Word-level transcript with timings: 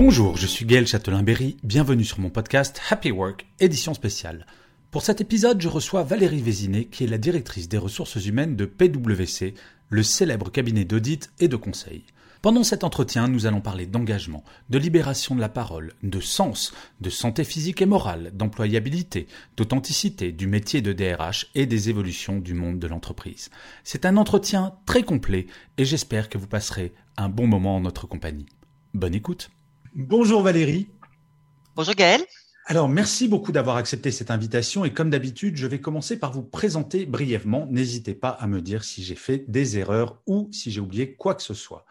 Bonjour, 0.00 0.36
je 0.36 0.46
suis 0.46 0.64
Gaël 0.64 0.86
Châtelain-Berry, 0.86 1.56
bienvenue 1.64 2.04
sur 2.04 2.20
mon 2.20 2.30
podcast 2.30 2.80
Happy 2.88 3.10
Work, 3.10 3.46
édition 3.58 3.94
spéciale. 3.94 4.46
Pour 4.92 5.02
cet 5.02 5.20
épisode, 5.20 5.60
je 5.60 5.66
reçois 5.66 6.04
Valérie 6.04 6.40
Vézinet, 6.40 6.84
qui 6.84 7.02
est 7.02 7.08
la 7.08 7.18
directrice 7.18 7.68
des 7.68 7.78
ressources 7.78 8.24
humaines 8.24 8.54
de 8.54 8.64
PwC, 8.64 9.54
le 9.88 10.02
célèbre 10.04 10.52
cabinet 10.52 10.84
d'audit 10.84 11.32
et 11.40 11.48
de 11.48 11.56
conseil. 11.56 12.04
Pendant 12.42 12.62
cet 12.62 12.84
entretien, 12.84 13.26
nous 13.26 13.46
allons 13.46 13.60
parler 13.60 13.86
d'engagement, 13.86 14.44
de 14.70 14.78
libération 14.78 15.34
de 15.34 15.40
la 15.40 15.48
parole, 15.48 15.94
de 16.04 16.20
sens, 16.20 16.72
de 17.00 17.10
santé 17.10 17.42
physique 17.42 17.82
et 17.82 17.86
morale, 17.86 18.30
d'employabilité, 18.34 19.26
d'authenticité, 19.56 20.30
du 20.30 20.46
métier 20.46 20.80
de 20.80 20.92
DRH 20.92 21.48
et 21.56 21.66
des 21.66 21.90
évolutions 21.90 22.38
du 22.38 22.54
monde 22.54 22.78
de 22.78 22.86
l'entreprise. 22.86 23.50
C'est 23.82 24.06
un 24.06 24.16
entretien 24.16 24.74
très 24.86 25.02
complet 25.02 25.48
et 25.76 25.84
j'espère 25.84 26.28
que 26.28 26.38
vous 26.38 26.46
passerez 26.46 26.92
un 27.16 27.28
bon 27.28 27.48
moment 27.48 27.74
en 27.74 27.80
notre 27.80 28.06
compagnie. 28.06 28.46
Bonne 28.94 29.16
écoute. 29.16 29.50
Bonjour 29.94 30.42
Valérie. 30.42 30.88
Bonjour 31.74 31.94
Gaël. 31.94 32.20
Alors, 32.66 32.88
merci 32.88 33.28
beaucoup 33.28 33.52
d'avoir 33.52 33.76
accepté 33.76 34.10
cette 34.10 34.30
invitation 34.30 34.84
et 34.84 34.92
comme 34.92 35.08
d'habitude, 35.08 35.56
je 35.56 35.66
vais 35.66 35.80
commencer 35.80 36.18
par 36.18 36.32
vous 36.32 36.42
présenter 36.42 37.06
brièvement. 37.06 37.66
N'hésitez 37.70 38.14
pas 38.14 38.28
à 38.28 38.46
me 38.46 38.60
dire 38.60 38.84
si 38.84 39.02
j'ai 39.02 39.14
fait 39.14 39.50
des 39.50 39.78
erreurs 39.78 40.20
ou 40.26 40.50
si 40.52 40.70
j'ai 40.70 40.80
oublié 40.80 41.14
quoi 41.14 41.34
que 41.34 41.42
ce 41.42 41.54
soit. 41.54 41.86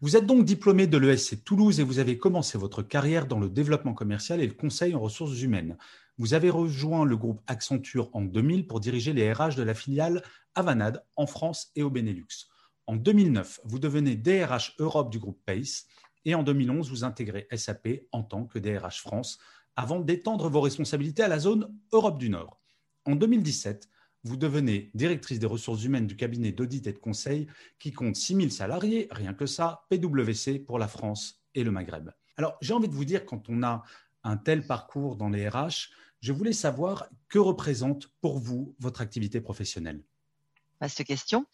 Vous 0.00 0.16
êtes 0.16 0.24
donc 0.24 0.46
diplômé 0.46 0.86
de 0.86 0.96
l'ESC 0.96 1.44
Toulouse 1.44 1.80
et 1.80 1.84
vous 1.84 1.98
avez 1.98 2.16
commencé 2.16 2.56
votre 2.56 2.82
carrière 2.82 3.26
dans 3.26 3.38
le 3.38 3.50
développement 3.50 3.92
commercial 3.92 4.40
et 4.40 4.46
le 4.46 4.54
conseil 4.54 4.94
en 4.94 5.00
ressources 5.00 5.42
humaines. 5.42 5.76
Vous 6.16 6.32
avez 6.32 6.48
rejoint 6.48 7.04
le 7.04 7.16
groupe 7.16 7.42
Accenture 7.46 8.08
en 8.14 8.22
2000 8.22 8.66
pour 8.66 8.80
diriger 8.80 9.12
les 9.12 9.30
RH 9.32 9.56
de 9.56 9.62
la 9.62 9.74
filiale 9.74 10.22
Avanade 10.54 11.04
en 11.16 11.26
France 11.26 11.70
et 11.76 11.82
au 11.82 11.90
Benelux. 11.90 12.48
En 12.86 12.96
2009, 12.96 13.60
vous 13.64 13.78
devenez 13.78 14.16
DRH 14.16 14.74
Europe 14.78 15.10
du 15.10 15.18
groupe 15.18 15.40
Pace 15.44 15.86
et 16.24 16.34
en 16.34 16.42
2011, 16.42 16.90
vous 16.90 17.04
intégrez 17.04 17.46
SAP 17.54 17.88
en 18.12 18.22
tant 18.22 18.44
que 18.44 18.58
DRH 18.58 19.00
France 19.00 19.38
avant 19.76 20.00
d'étendre 20.00 20.48
vos 20.48 20.60
responsabilités 20.60 21.22
à 21.22 21.28
la 21.28 21.38
zone 21.38 21.74
Europe 21.92 22.18
du 22.18 22.28
Nord. 22.28 22.60
En 23.04 23.16
2017, 23.16 23.88
vous 24.24 24.36
devenez 24.36 24.90
directrice 24.94 25.38
des 25.38 25.46
ressources 25.46 25.84
humaines 25.84 26.06
du 26.06 26.16
cabinet 26.16 26.52
d'audit 26.52 26.86
et 26.86 26.92
de 26.92 26.98
conseil 26.98 27.48
qui 27.78 27.92
compte 27.92 28.14
6000 28.14 28.52
salariés, 28.52 29.08
rien 29.10 29.34
que 29.34 29.46
ça, 29.46 29.86
PwC 29.90 30.60
pour 30.60 30.78
la 30.78 30.88
France 30.88 31.42
et 31.54 31.64
le 31.64 31.72
Maghreb. 31.72 32.10
Alors, 32.36 32.56
j'ai 32.60 32.72
envie 32.74 32.88
de 32.88 32.94
vous 32.94 33.04
dire, 33.04 33.26
quand 33.26 33.48
on 33.48 33.62
a 33.62 33.82
un 34.22 34.36
tel 34.36 34.66
parcours 34.66 35.16
dans 35.16 35.28
les 35.28 35.48
RH, 35.48 35.90
je 36.20 36.32
voulais 36.32 36.52
savoir 36.52 37.08
que 37.28 37.40
représente 37.40 38.06
pour 38.20 38.38
vous 38.38 38.76
votre 38.78 39.00
activité 39.00 39.40
professionnelle 39.40 40.04
cette 40.88 41.06
question. 41.06 41.44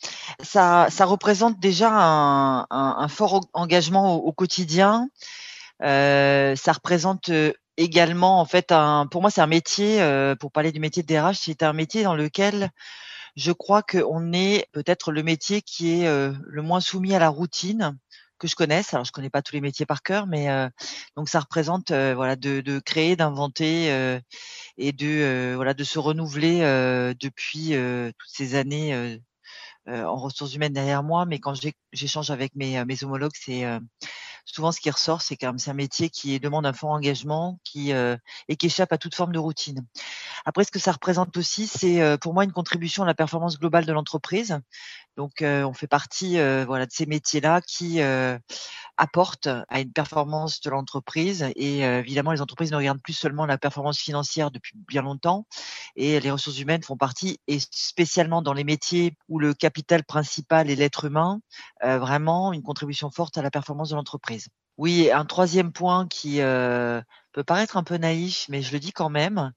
Ça, 0.42 0.88
ça 0.90 1.04
représente 1.04 1.58
déjà 1.60 1.90
un, 1.90 2.66
un, 2.70 3.08
fort 3.08 3.46
engagement 3.52 4.16
au, 4.16 4.32
quotidien. 4.32 5.08
Euh, 5.82 6.56
ça 6.56 6.72
représente 6.72 7.28
euh, 7.28 7.52
également, 7.76 8.40
en 8.40 8.44
fait, 8.44 8.72
un, 8.72 9.06
pour 9.06 9.22
moi, 9.22 9.30
c'est 9.30 9.40
un 9.40 9.46
métier. 9.46 10.02
Euh, 10.02 10.34
pour 10.34 10.52
parler 10.52 10.72
du 10.72 10.80
métier 10.80 11.02
de 11.02 11.08
DRH, 11.08 11.38
c'est 11.44 11.62
un 11.62 11.72
métier 11.72 12.02
dans 12.02 12.14
lequel 12.14 12.70
je 13.36 13.52
crois 13.52 13.82
qu'on 13.82 14.32
est 14.32 14.66
peut-être 14.72 15.12
le 15.12 15.22
métier 15.22 15.62
qui 15.62 16.02
est 16.02 16.08
euh, 16.08 16.32
le 16.44 16.60
moins 16.60 16.80
soumis 16.80 17.14
à 17.14 17.20
la 17.20 17.28
routine 17.28 17.96
que 18.38 18.48
je 18.48 18.56
connaisse. 18.56 18.94
Alors 18.94 19.04
je 19.04 19.12
connais 19.12 19.30
pas 19.30 19.42
tous 19.42 19.54
les 19.54 19.60
métiers 19.60 19.86
par 19.86 20.02
cœur, 20.02 20.26
mais 20.26 20.50
euh, 20.50 20.68
donc 21.16 21.28
ça 21.28 21.40
représente 21.40 21.90
euh, 21.90 22.14
voilà 22.14 22.36
de, 22.36 22.60
de 22.60 22.78
créer, 22.78 23.16
d'inventer 23.16 23.92
euh, 23.92 24.18
et 24.78 24.92
de 24.92 25.54
voilà 25.56 25.74
de 25.74 25.84
se 25.84 25.98
renouveler 25.98 26.60
depuis 27.20 27.70
toutes 28.18 28.30
ces 28.30 28.54
années 28.54 29.18
en 29.86 30.16
ressources 30.16 30.54
humaines 30.54 30.72
derrière 30.72 31.02
moi. 31.02 31.26
Mais 31.26 31.40
quand 31.40 31.54
j'échange 31.92 32.30
avec 32.30 32.54
mes, 32.54 32.84
mes 32.84 33.04
homologues, 33.04 33.32
c'est 33.34 33.64
souvent 34.44 34.70
ce 34.72 34.80
qui 34.80 34.90
ressort, 34.90 35.20
c'est 35.20 35.36
quand 35.36 35.58
c'est 35.58 35.70
un 35.70 35.74
métier 35.74 36.10
qui 36.10 36.38
demande 36.38 36.64
un 36.64 36.72
fort 36.72 36.90
engagement, 36.90 37.58
qui 37.64 37.90
et 37.90 38.56
qui 38.56 38.66
échappe 38.66 38.92
à 38.92 38.98
toute 38.98 39.16
forme 39.16 39.32
de 39.32 39.38
routine. 39.38 39.84
Après, 40.44 40.62
ce 40.62 40.70
que 40.70 40.78
ça 40.78 40.92
représente 40.92 41.36
aussi, 41.36 41.66
c'est 41.66 42.16
pour 42.18 42.34
moi 42.34 42.44
une 42.44 42.52
contribution 42.52 43.02
à 43.02 43.06
la 43.06 43.14
performance 43.14 43.58
globale 43.58 43.84
de 43.84 43.92
l'entreprise. 43.92 44.60
Donc, 45.18 45.42
on 45.42 45.72
fait 45.74 45.86
partie 45.86 46.38
voilà 46.38 46.86
de 46.86 46.92
ces 46.92 47.04
métiers-là 47.04 47.60
qui 47.60 48.00
apportent 48.96 49.48
à 49.68 49.80
une 49.80 49.92
performance 49.92 50.60
de 50.60 50.70
l'entreprise. 50.70 51.50
Et 51.56 51.80
évidemment, 51.80 52.32
les 52.32 52.40
entreprises 52.40 52.70
ne 52.70 52.76
regardent 52.76 53.02
plus 53.02 53.12
seulement 53.12 53.44
la 53.44 53.58
performance 53.58 53.98
financière 53.98 54.50
depuis 54.50 54.72
bien 54.88 55.02
longtemps. 55.02 55.46
Et 55.96 56.20
les 56.20 56.30
ressources 56.30 56.60
humaines 56.60 56.84
font 56.84 56.96
partie, 56.96 57.40
et 57.48 57.58
spécialement 57.58 58.42
dans 58.42 58.54
les 58.54 58.64
métiers 58.64 59.14
où 59.28 59.38
le 59.40 59.52
capital 59.54 60.04
principal 60.04 60.70
est 60.70 60.76
l'être 60.76 61.04
humain, 61.04 61.40
vraiment 61.82 62.52
une 62.52 62.62
contribution 62.62 63.10
forte 63.10 63.36
à 63.36 63.42
la 63.42 63.50
performance 63.50 63.90
de 63.90 63.96
l'entreprise. 63.96 64.48
Oui, 64.78 65.10
un 65.10 65.24
troisième 65.24 65.72
point 65.72 66.06
qui 66.06 66.40
euh, 66.40 67.02
peut 67.38 67.44
paraître 67.44 67.76
un 67.76 67.84
peu 67.84 67.98
naïf, 67.98 68.46
mais 68.48 68.62
je 68.62 68.72
le 68.72 68.80
dis 68.80 68.90
quand 68.90 69.10
même. 69.10 69.52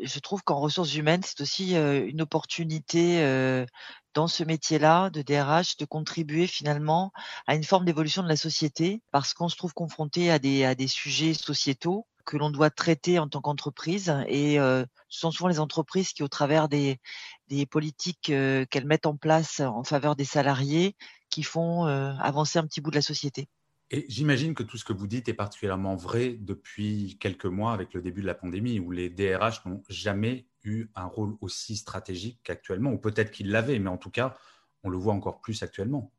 Je 0.00 0.20
trouve 0.20 0.44
qu'en 0.44 0.60
ressources 0.60 0.94
humaines, 0.94 1.22
c'est 1.24 1.40
aussi 1.40 1.74
euh, 1.74 2.06
une 2.06 2.22
opportunité 2.22 3.24
euh, 3.24 3.66
dans 4.14 4.28
ce 4.28 4.44
métier-là 4.44 5.10
de 5.10 5.20
DRH 5.20 5.76
de 5.76 5.84
contribuer 5.84 6.46
finalement 6.46 7.10
à 7.48 7.56
une 7.56 7.64
forme 7.64 7.86
d'évolution 7.86 8.22
de 8.22 8.28
la 8.28 8.36
société 8.36 9.02
parce 9.10 9.34
qu'on 9.34 9.48
se 9.48 9.56
trouve 9.56 9.74
confronté 9.74 10.30
à 10.30 10.38
des, 10.38 10.86
sujets 10.86 11.34
sociétaux 11.34 12.06
que 12.24 12.36
l'on 12.36 12.50
doit 12.50 12.70
traiter 12.70 13.18
en 13.18 13.26
tant 13.28 13.40
qu'entreprise 13.40 14.14
et 14.28 14.54
ce 14.58 14.86
sont 15.08 15.32
souvent 15.32 15.48
les 15.48 15.58
entreprises 15.58 16.12
qui, 16.12 16.22
au 16.22 16.28
travers 16.28 16.68
des, 16.68 17.00
des 17.48 17.66
politiques 17.66 18.26
qu'elles 18.70 18.86
mettent 18.86 19.06
en 19.06 19.16
place 19.16 19.58
en 19.58 19.82
faveur 19.82 20.14
des 20.14 20.24
salariés, 20.24 20.94
qui 21.30 21.42
font 21.42 21.84
avancer 21.84 22.60
un 22.60 22.66
petit 22.66 22.80
bout 22.80 22.90
de 22.90 22.96
la 22.96 23.02
société. 23.02 23.48
Et 23.90 24.06
j'imagine 24.08 24.54
que 24.54 24.62
tout 24.62 24.78
ce 24.78 24.84
que 24.84 24.92
vous 24.92 25.06
dites 25.06 25.28
est 25.28 25.34
particulièrement 25.34 25.94
vrai 25.94 26.36
depuis 26.40 27.18
quelques 27.20 27.44
mois 27.46 27.72
avec 27.72 27.92
le 27.94 28.00
début 28.00 28.22
de 28.22 28.26
la 28.26 28.34
pandémie, 28.34 28.80
où 28.80 28.90
les 28.90 29.10
DRH 29.10 29.64
n'ont 29.66 29.82
jamais 29.88 30.46
eu 30.64 30.88
un 30.94 31.04
rôle 31.04 31.36
aussi 31.40 31.76
stratégique 31.76 32.40
qu'actuellement, 32.42 32.90
ou 32.90 32.98
peut-être 32.98 33.30
qu'ils 33.30 33.50
l'avaient, 33.50 33.78
mais 33.78 33.90
en 33.90 33.98
tout 33.98 34.10
cas, 34.10 34.36
on 34.82 34.88
le 34.88 34.96
voit 34.96 35.12
encore 35.12 35.40
plus 35.40 35.62
actuellement. 35.62 36.10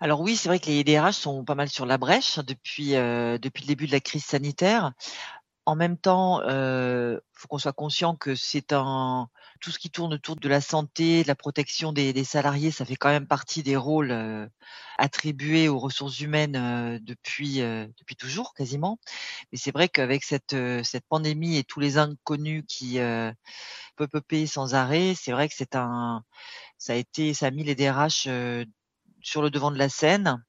Alors 0.00 0.20
oui, 0.20 0.36
c'est 0.36 0.48
vrai 0.48 0.58
que 0.58 0.66
les 0.66 0.84
DRH 0.84 1.14
sont 1.14 1.44
pas 1.44 1.54
mal 1.54 1.68
sur 1.68 1.86
la 1.86 1.98
brèche 1.98 2.38
depuis, 2.40 2.96
euh, 2.96 3.38
depuis 3.38 3.62
le 3.62 3.68
début 3.68 3.86
de 3.86 3.92
la 3.92 4.00
crise 4.00 4.24
sanitaire. 4.24 4.92
En 5.66 5.76
même 5.76 5.96
temps, 5.96 6.42
il 6.42 6.50
euh, 6.50 7.20
faut 7.32 7.48
qu'on 7.48 7.58
soit 7.58 7.72
conscient 7.72 8.16
que 8.16 8.34
c'est 8.34 8.72
un 8.72 9.30
tout 9.64 9.70
ce 9.70 9.78
qui 9.78 9.88
tourne 9.88 10.12
autour 10.12 10.36
de 10.36 10.46
la 10.46 10.60
santé, 10.60 11.22
de 11.22 11.28
la 11.28 11.34
protection 11.34 11.90
des, 11.94 12.24
salariés, 12.24 12.70
ça 12.70 12.84
fait 12.84 12.96
quand 12.96 13.08
même 13.08 13.26
partie 13.26 13.62
des 13.62 13.76
rôles 13.76 14.10
euh, 14.10 14.46
attribués 14.98 15.68
aux 15.68 15.78
ressources 15.78 16.20
humaines 16.20 16.54
euh, 16.56 16.98
depuis 17.00 17.60
depuis 17.60 18.14
toujours 18.16 18.52
quasiment. 18.52 18.98
Mais 19.50 19.58
c'est 19.58 19.72
vrai 19.72 19.88
qu'avec 19.88 20.22
cette 20.22 20.54
cette 20.82 21.06
pandémie 21.08 21.56
et 21.56 21.64
tous 21.64 21.80
les 21.80 21.96
inconnus 21.96 22.64
qui 22.68 22.98
peuvent 23.96 24.08
peuper 24.10 24.46
sans 24.46 24.74
arrêt, 24.74 25.14
c'est 25.16 25.32
vrai 25.32 25.48
que 25.48 25.54
c'est 25.56 25.76
un 25.76 26.22
ça 26.76 26.92
a 26.92 26.96
été 26.96 27.32
ça 27.32 27.46
a 27.46 27.50
mis 27.50 27.64
les 27.64 27.74
DRH 27.74 28.28
sur 29.22 29.42
le 29.42 29.50
devant 29.50 29.70
de 29.70 29.78
la 29.78 29.88
scène. 29.88 30.44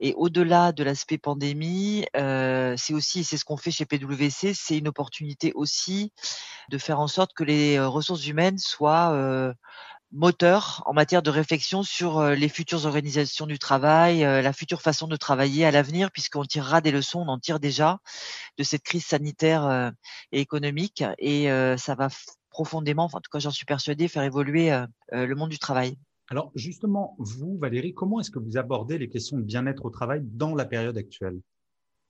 Et 0.00 0.14
au-delà 0.14 0.72
de 0.72 0.82
l'aspect 0.82 1.18
pandémie, 1.18 2.06
euh, 2.16 2.74
c'est 2.76 2.94
aussi, 2.94 3.24
c'est 3.24 3.36
ce 3.36 3.44
qu'on 3.44 3.56
fait 3.56 3.70
chez 3.70 3.86
PwC, 3.86 4.54
c'est 4.54 4.78
une 4.78 4.88
opportunité 4.88 5.52
aussi 5.54 6.12
de 6.70 6.78
faire 6.78 7.00
en 7.00 7.08
sorte 7.08 7.32
que 7.34 7.44
les 7.44 7.76
euh, 7.76 7.88
ressources 7.88 8.26
humaines 8.26 8.58
soient 8.58 9.12
euh, 9.12 9.52
moteurs 10.12 10.82
en 10.86 10.92
matière 10.92 11.22
de 11.22 11.30
réflexion 11.30 11.82
sur 11.82 12.22
les 12.30 12.48
futures 12.48 12.84
organisations 12.86 13.46
du 13.46 13.60
travail, 13.60 14.22
la 14.22 14.52
future 14.52 14.82
façon 14.82 15.06
de 15.06 15.14
travailler 15.14 15.64
à 15.64 15.70
l'avenir, 15.70 16.10
puisqu'on 16.10 16.44
tirera 16.44 16.80
des 16.80 16.90
leçons, 16.90 17.20
on 17.20 17.28
en 17.28 17.38
tire 17.38 17.60
déjà 17.60 18.00
de 18.58 18.64
cette 18.64 18.82
crise 18.82 19.06
sanitaire 19.06 19.92
et 20.32 20.40
économique, 20.40 21.04
et 21.18 21.48
ça 21.78 21.94
va 21.94 22.08
profondément, 22.50 23.04
enfin, 23.04 23.18
en 23.18 23.20
tout 23.20 23.30
cas 23.30 23.38
j'en 23.38 23.52
suis 23.52 23.66
persuadée, 23.66 24.08
faire 24.08 24.24
évoluer 24.24 24.76
le 25.12 25.34
monde 25.36 25.50
du 25.50 25.60
travail. 25.60 25.96
Alors 26.30 26.52
justement, 26.54 27.16
vous, 27.18 27.58
Valérie, 27.58 27.92
comment 27.92 28.20
est-ce 28.20 28.30
que 28.30 28.38
vous 28.38 28.56
abordez 28.56 28.98
les 28.98 29.08
questions 29.08 29.36
de 29.36 29.42
bien-être 29.42 29.84
au 29.84 29.90
travail 29.90 30.22
dans 30.22 30.54
la 30.54 30.64
période 30.64 30.96
actuelle? 30.96 31.40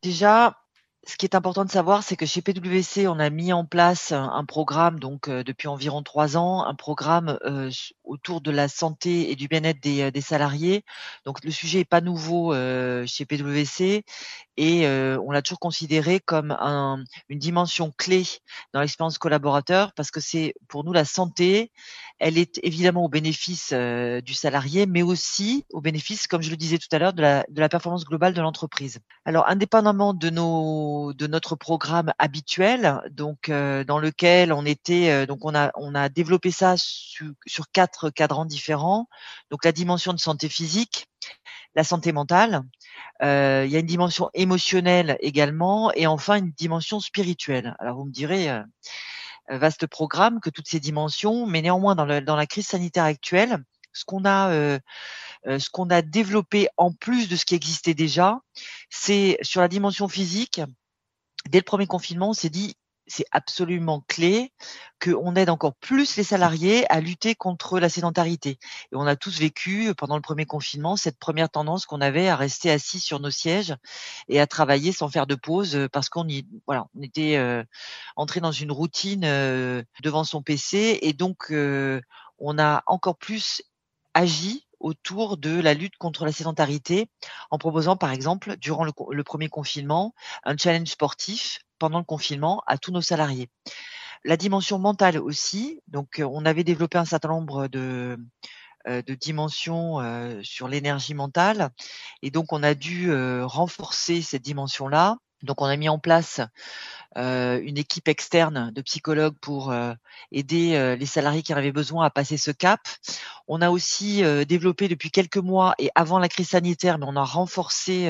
Déjà, 0.02 0.58
ce 1.06 1.17
qui 1.17 1.25
est 1.25 1.35
important 1.35 1.64
de 1.64 1.70
savoir, 1.70 2.02
c'est 2.02 2.17
que 2.17 2.26
chez 2.26 2.43
PwC, 2.43 3.08
on 3.08 3.19
a 3.19 3.31
mis 3.31 3.55
en 3.55 3.64
place 3.64 4.12
un 4.12 4.44
programme, 4.44 5.00
donc 5.00 5.29
euh, 5.29 5.43
depuis 5.43 5.67
environ 5.67 6.02
trois 6.02 6.37
ans, 6.37 6.64
un 6.64 6.75
programme 6.75 7.38
euh, 7.47 7.70
autour 8.05 8.43
de 8.43 8.50
la 8.50 8.69
santé 8.69 9.31
et 9.31 9.37
du 9.37 9.49
bien-être 9.49 9.81
des, 9.82 10.11
des, 10.11 10.20
salariés. 10.20 10.85
Donc 11.25 11.43
le 11.43 11.50
sujet 11.50 11.81
est 11.81 11.85
pas 11.87 12.02
nouveau 12.02 12.52
chez 13.06 13.25
PwC 13.25 14.05
et 14.56 14.87
on 14.87 15.31
l'a 15.31 15.43
toujours 15.43 15.61
considéré 15.61 16.20
comme 16.20 16.50
un, 16.50 17.03
une 17.29 17.38
dimension 17.38 17.93
clé 17.96 18.25
dans 18.75 18.81
l'expérience 18.81 19.17
collaborateur 19.19 19.93
parce 19.94 20.11
que 20.11 20.20
c'est 20.20 20.55
pour 20.69 20.85
nous 20.85 20.93
la 20.93 21.05
santé, 21.05 21.70
elle 22.19 22.37
est 22.37 22.58
évidemment 22.62 23.05
au 23.05 23.08
bénéfice 23.08 23.73
du 23.73 24.35
salarié, 24.35 24.87
mais 24.87 25.03
aussi 25.03 25.64
au 25.73 25.81
bénéfice, 25.81 26.26
comme 26.26 26.43
je 26.43 26.50
le 26.50 26.56
disais 26.56 26.79
tout 26.79 26.88
à 26.93 26.99
l'heure, 26.99 27.12
de 27.12 27.23
la, 27.23 27.46
de 27.49 27.61
la 27.61 27.69
performance 27.69 28.05
globale 28.05 28.35
de 28.35 28.41
l'entreprise. 28.41 28.99
Alors, 29.25 29.49
indépendamment 29.49 30.14
de 30.14 30.31
nos 30.31 30.90
de 31.15 31.27
notre 31.27 31.57
programme 31.57 32.13
habituel, 32.19 33.03
donc 33.11 33.51
dans 33.51 33.99
lequel 33.99 34.53
on 34.53 34.65
était, 34.65 35.27
donc 35.27 35.45
on 35.45 35.55
a 35.55 35.71
on 35.77 35.95
a 35.95 36.09
développé 36.09 36.51
ça 36.51 36.75
sur, 36.77 37.35
quatre 37.73 38.11
cadrans 38.11 38.45
différents. 38.45 39.09
Donc 39.51 39.65
la 39.65 39.73
dimension 39.73 40.13
de 40.13 40.21
santé 40.21 40.49
physique, 40.49 41.07
la 41.75 41.85
santé 41.85 42.13
mentale, 42.13 42.63
euh, 43.23 43.65
il 43.67 43.73
y 43.73 43.77
a 43.77 43.81
une 43.81 43.87
dimension 43.87 44.31
émotionnelle 44.35 45.17
également, 45.21 45.93
et 45.95 46.07
enfin 46.07 46.37
une 46.37 46.53
dimension 46.53 47.01
spirituelle. 47.01 47.77
Alors 47.79 47.97
vous 47.99 48.05
me 48.05 48.13
direz, 48.13 48.51
euh, 48.51 48.63
vaste 49.49 49.87
programme 49.87 50.41
que 50.41 50.51
toutes 50.51 50.69
ces 50.69 50.81
dimensions, 50.81 51.47
mais 51.47 51.63
néanmoins 51.63 51.95
dans, 51.95 52.23
dans 52.23 52.37
la 52.37 52.47
crise 52.47 52.67
sanitaire 52.67 53.05
actuelle, 53.05 53.59
ce 53.93 54.05
qu'on 54.05 54.25
a, 54.25 54.51
euh, 54.51 54.79
ce 55.47 55.69
qu'on 55.71 55.91
a 55.91 56.03
développé 56.03 56.69
en 56.77 56.93
plus 56.93 57.29
de 57.29 57.37
ce 57.37 57.45
qui 57.45 57.55
existait 57.55 57.95
déjà, 57.95 58.39
c'est 58.89 59.39
sur 59.43 59.61
la 59.61 59.69
dimension 59.69 60.09
physique. 60.09 60.61
Dès 61.49 61.59
le 61.59 61.65
premier 61.65 61.87
confinement, 61.87 62.31
on 62.31 62.35
s'est 62.35 62.51
dit 62.51 62.77
c'est 63.11 63.27
absolument 63.33 64.05
clé 64.07 64.53
qu'on 65.03 65.35
aide 65.35 65.51
encore 65.51 65.75
plus 65.75 66.17
les 66.17 66.23
salariés 66.23 66.91
à 66.91 67.01
lutter 67.01 67.35
contre 67.35 67.81
la 67.81 67.89
sédentarité. 67.89 68.59
Et 68.93 68.97
on 68.97 69.07
a 69.07 69.17
tous 69.17 69.39
vécu 69.39 69.89
euh, 69.89 69.95
pendant 69.95 70.17
le 70.17 70.23
premier 70.23 70.47
confinement 70.47 70.97
cette 70.97 71.19
première 71.19 71.51
tendance 71.51 71.87
qu'on 71.87 72.01
avait 72.01 72.29
à 72.29 72.37
rester 72.37 72.71
assis 72.71 73.01
sur 73.01 73.21
nos 73.21 73.31
sièges 73.31 73.75
et 74.29 74.41
à 74.41 74.47
travailler 74.47 74.93
sans 74.93 75.09
faire 75.09 75.27
de 75.27 75.35
pause 75.35 75.75
euh, 75.75 75.89
parce 75.89 76.09
qu'on 76.09 76.29
y, 76.29 76.47
voilà, 76.67 76.87
on 76.97 77.03
était 77.03 77.37
euh, 77.37 77.65
entré 78.17 78.41
dans 78.41 78.53
une 78.53 78.71
routine 78.71 79.23
devant 80.03 80.25
son 80.25 80.43
PC 80.43 80.99
et 81.03 81.13
donc 81.13 81.53
on 82.39 82.59
a 82.59 82.83
encore 82.87 83.17
plus 83.17 83.63
agi 84.15 84.67
autour 84.81 85.37
de 85.37 85.61
la 85.61 85.75
lutte 85.75 85.97
contre 85.99 86.25
la 86.25 86.32
sédentarité 86.32 87.09
en 87.50 87.59
proposant 87.59 87.97
par 87.97 88.11
exemple 88.11 88.56
durant 88.56 88.85
le 88.85 89.25
premier 89.25 89.49
confinement 89.49 90.15
un 90.44 90.56
challenge 90.56 90.88
sportif 90.88 91.61
pendant 91.79 91.99
le 91.99 92.05
confinement 92.05 92.62
à 92.67 92.79
tous 92.79 92.93
nos 92.93 93.00
salariés. 93.00 93.49
La 94.25 94.37
dimension 94.37 94.79
mentale 94.79 95.19
aussi, 95.19 95.81
donc 95.88 96.21
euh, 96.21 96.29
on 96.31 96.44
avait 96.44 96.65
développé 96.65 96.99
un 96.99 97.06
certain 97.06 97.29
nombre 97.29 97.69
de, 97.69 98.19
euh, 98.87 99.00
de 99.03 99.15
dimensions 99.15 100.00
euh, 100.00 100.43
sur 100.43 100.69
l'énergie 100.69 101.15
mentale 101.15 101.71
et 102.23 102.31
donc 102.31 102.53
on 102.53 102.62
a 102.62 102.75
dû 102.75 103.12
renforcer 103.43 104.21
cette 104.21 104.43
dimension-là. 104.43 105.17
Donc 105.43 105.63
on 105.63 105.67
a 105.67 105.77
mis 105.77 105.89
en 105.89 105.99
place 105.99 106.41
euh, 107.17 107.61
une 107.65 107.77
équipe 107.77 108.07
externe 108.07 108.71
de 108.73 108.83
psychologues 108.83 109.37
pour 109.41 109.73
euh, 109.73 109.95
aider 110.31 110.77
euh, 110.77 110.95
les 110.95 111.07
salariés 111.07 111.43
qui 111.43 111.53
en 111.53 111.57
avaient 111.57 111.73
besoin 111.73 112.05
à 112.05 112.11
passer 112.11 112.37
ce 112.37 112.53
cap. 112.53 112.81
On 113.49 113.63
a 113.63 113.71
aussi 113.71 114.23
développé 114.47 114.87
depuis 114.87 115.11
quelques 115.11 115.37
mois 115.37 115.75
et 115.79 115.91
avant 115.97 116.21
la 116.21 116.29
crise 116.29 116.51
sanitaire, 116.51 116.99
mais 116.99 117.07
on 117.09 117.17
a 117.17 117.25
renforcé 117.25 118.09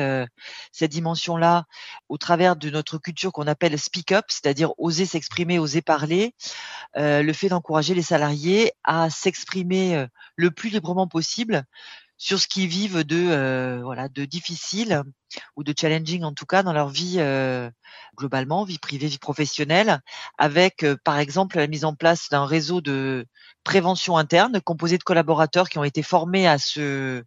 cette 0.71 0.91
dimension-là 0.91 1.65
au 2.11 2.19
travers 2.19 2.57
de 2.57 2.69
notre 2.69 2.99
culture 2.99 3.33
qu'on 3.33 3.47
appelle 3.47 3.79
speak 3.79 4.13
up, 4.13 4.27
c'est-à-dire 4.29 4.73
oser 4.77 5.07
s'exprimer, 5.07 5.59
oser 5.59 5.81
parler, 5.81 6.35
le 6.95 7.33
fait 7.33 7.49
d'encourager 7.49 7.95
les 7.95 8.03
salariés 8.03 8.73
à 8.85 9.09
s'exprimer 9.09 10.05
le 10.37 10.51
plus 10.51 10.69
librement 10.69 11.07
possible 11.07 11.65
sur 12.19 12.39
ce 12.39 12.47
qu'ils 12.47 12.69
vivent 12.69 13.03
de 13.03 13.81
voilà 13.83 14.11
de 14.11 14.27
difficile 14.27 15.05
ou 15.57 15.65
de 15.65 15.75
challenging 15.79 16.23
en 16.25 16.33
tout 16.33 16.47
cas 16.47 16.63
dans 16.63 16.73
leur 16.73 16.89
vie 16.89 17.17
euh, 17.19 17.71
globalement 18.17 18.65
vie 18.65 18.79
privée 18.79 19.07
vie 19.07 19.19
professionnelle 19.19 20.01
avec 20.39 20.83
euh, 20.83 20.97
par 21.05 21.19
exemple 21.19 21.59
la 21.59 21.67
mise 21.67 21.85
en 21.85 21.95
place 21.95 22.29
d'un 22.31 22.47
réseau 22.47 22.81
de 22.81 23.27
prévention 23.65 24.17
interne 24.17 24.61
composé 24.61 24.99
de 24.99 25.03
collaborateurs 25.03 25.69
qui 25.69 25.79
ont 25.79 25.85
été 25.85 26.03
formés 26.03 26.47
à 26.47 26.59
ce 26.59 27.23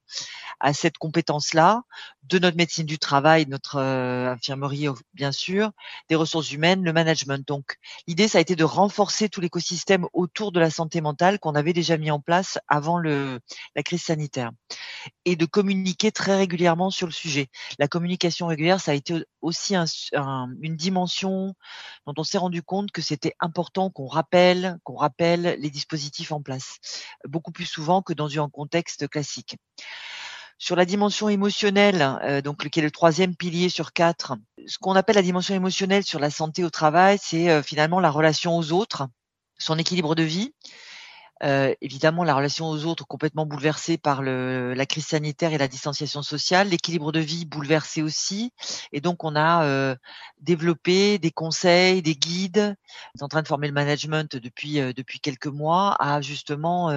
à 0.59 0.73
cette 0.73 0.97
compétence-là, 0.97 1.81
de 2.23 2.39
notre 2.39 2.55
médecine 2.55 2.85
du 2.85 2.97
travail, 2.97 3.45
notre 3.47 3.75
euh, 3.77 4.31
infirmerie 4.31 4.87
bien 5.13 5.33
sûr, 5.33 5.71
des 6.09 6.15
ressources 6.15 6.51
humaines, 6.51 6.83
le 6.83 6.93
management. 6.93 7.45
Donc 7.45 7.75
l'idée, 8.07 8.29
ça 8.29 8.37
a 8.37 8.41
été 8.41 8.55
de 8.55 8.63
renforcer 8.63 9.27
tout 9.27 9.41
l'écosystème 9.41 10.07
autour 10.13 10.53
de 10.53 10.61
la 10.61 10.69
santé 10.69 11.01
mentale 11.01 11.39
qu'on 11.39 11.55
avait 11.55 11.73
déjà 11.73 11.97
mis 11.97 12.11
en 12.11 12.21
place 12.21 12.59
avant 12.69 12.97
le, 12.97 13.39
la 13.75 13.83
crise 13.83 14.03
sanitaire 14.03 14.51
et 15.25 15.35
de 15.35 15.45
communiquer 15.45 16.11
très 16.11 16.37
régulièrement 16.37 16.89
sur 16.89 17.07
le 17.07 17.13
sujet. 17.13 17.49
Communication 17.93 18.47
régulière, 18.47 18.81
ça 18.81 18.89
a 18.89 18.95
été 18.95 19.23
aussi 19.41 19.75
une 19.75 20.75
dimension 20.75 21.53
dont 22.07 22.13
on 22.17 22.23
s'est 22.23 22.39
rendu 22.39 22.63
compte 22.63 22.91
que 22.91 23.03
c'était 23.03 23.35
important 23.39 23.91
qu'on 23.91 24.07
rappelle, 24.07 24.79
qu'on 24.83 24.95
rappelle 24.95 25.57
les 25.59 25.69
dispositifs 25.69 26.31
en 26.31 26.41
place, 26.41 26.79
beaucoup 27.27 27.51
plus 27.51 27.67
souvent 27.67 28.01
que 28.01 28.13
dans 28.13 28.41
un 28.41 28.49
contexte 28.49 29.07
classique. 29.07 29.57
Sur 30.57 30.75
la 30.75 30.85
dimension 30.85 31.29
émotionnelle, 31.29 32.01
euh, 32.23 32.41
donc 32.41 32.67
qui 32.67 32.79
est 32.79 32.83
le 32.83 32.89
troisième 32.89 33.35
pilier 33.35 33.69
sur 33.69 33.93
quatre, 33.93 34.33
ce 34.65 34.79
qu'on 34.79 34.95
appelle 34.95 35.17
la 35.17 35.21
dimension 35.21 35.53
émotionnelle 35.53 36.03
sur 36.03 36.19
la 36.19 36.31
santé 36.31 36.63
au 36.63 36.71
travail, 36.71 37.19
c'est 37.21 37.51
euh, 37.51 37.61
finalement 37.61 37.99
la 37.99 38.09
relation 38.09 38.57
aux 38.57 38.71
autres, 38.71 39.07
son 39.59 39.77
équilibre 39.77 40.15
de 40.15 40.23
vie. 40.23 40.55
Euh, 41.43 41.73
évidemment, 41.81 42.23
la 42.23 42.35
relation 42.35 42.69
aux 42.69 42.85
autres 42.85 43.05
complètement 43.05 43.45
bouleversée 43.45 43.97
par 43.97 44.21
le, 44.21 44.73
la 44.73 44.85
crise 44.85 45.07
sanitaire 45.07 45.53
et 45.53 45.57
la 45.57 45.67
distanciation 45.67 46.21
sociale, 46.21 46.69
l'équilibre 46.69 47.11
de 47.11 47.19
vie 47.19 47.45
bouleversé 47.45 48.01
aussi. 48.01 48.51
Et 48.91 49.01
donc, 49.01 49.23
on 49.23 49.35
a 49.35 49.65
euh, 49.65 49.95
développé 50.39 51.19
des 51.19 51.31
conseils, 51.31 52.01
des 52.01 52.15
guides. 52.15 52.75
On 53.15 53.19
est 53.19 53.23
en 53.23 53.27
train 53.27 53.41
de 53.41 53.47
former 53.47 53.67
le 53.67 53.73
management 53.73 54.35
depuis 54.35 54.79
euh, 54.79 54.93
depuis 54.93 55.19
quelques 55.19 55.47
mois 55.47 55.95
à 55.99 56.21
justement 56.21 56.91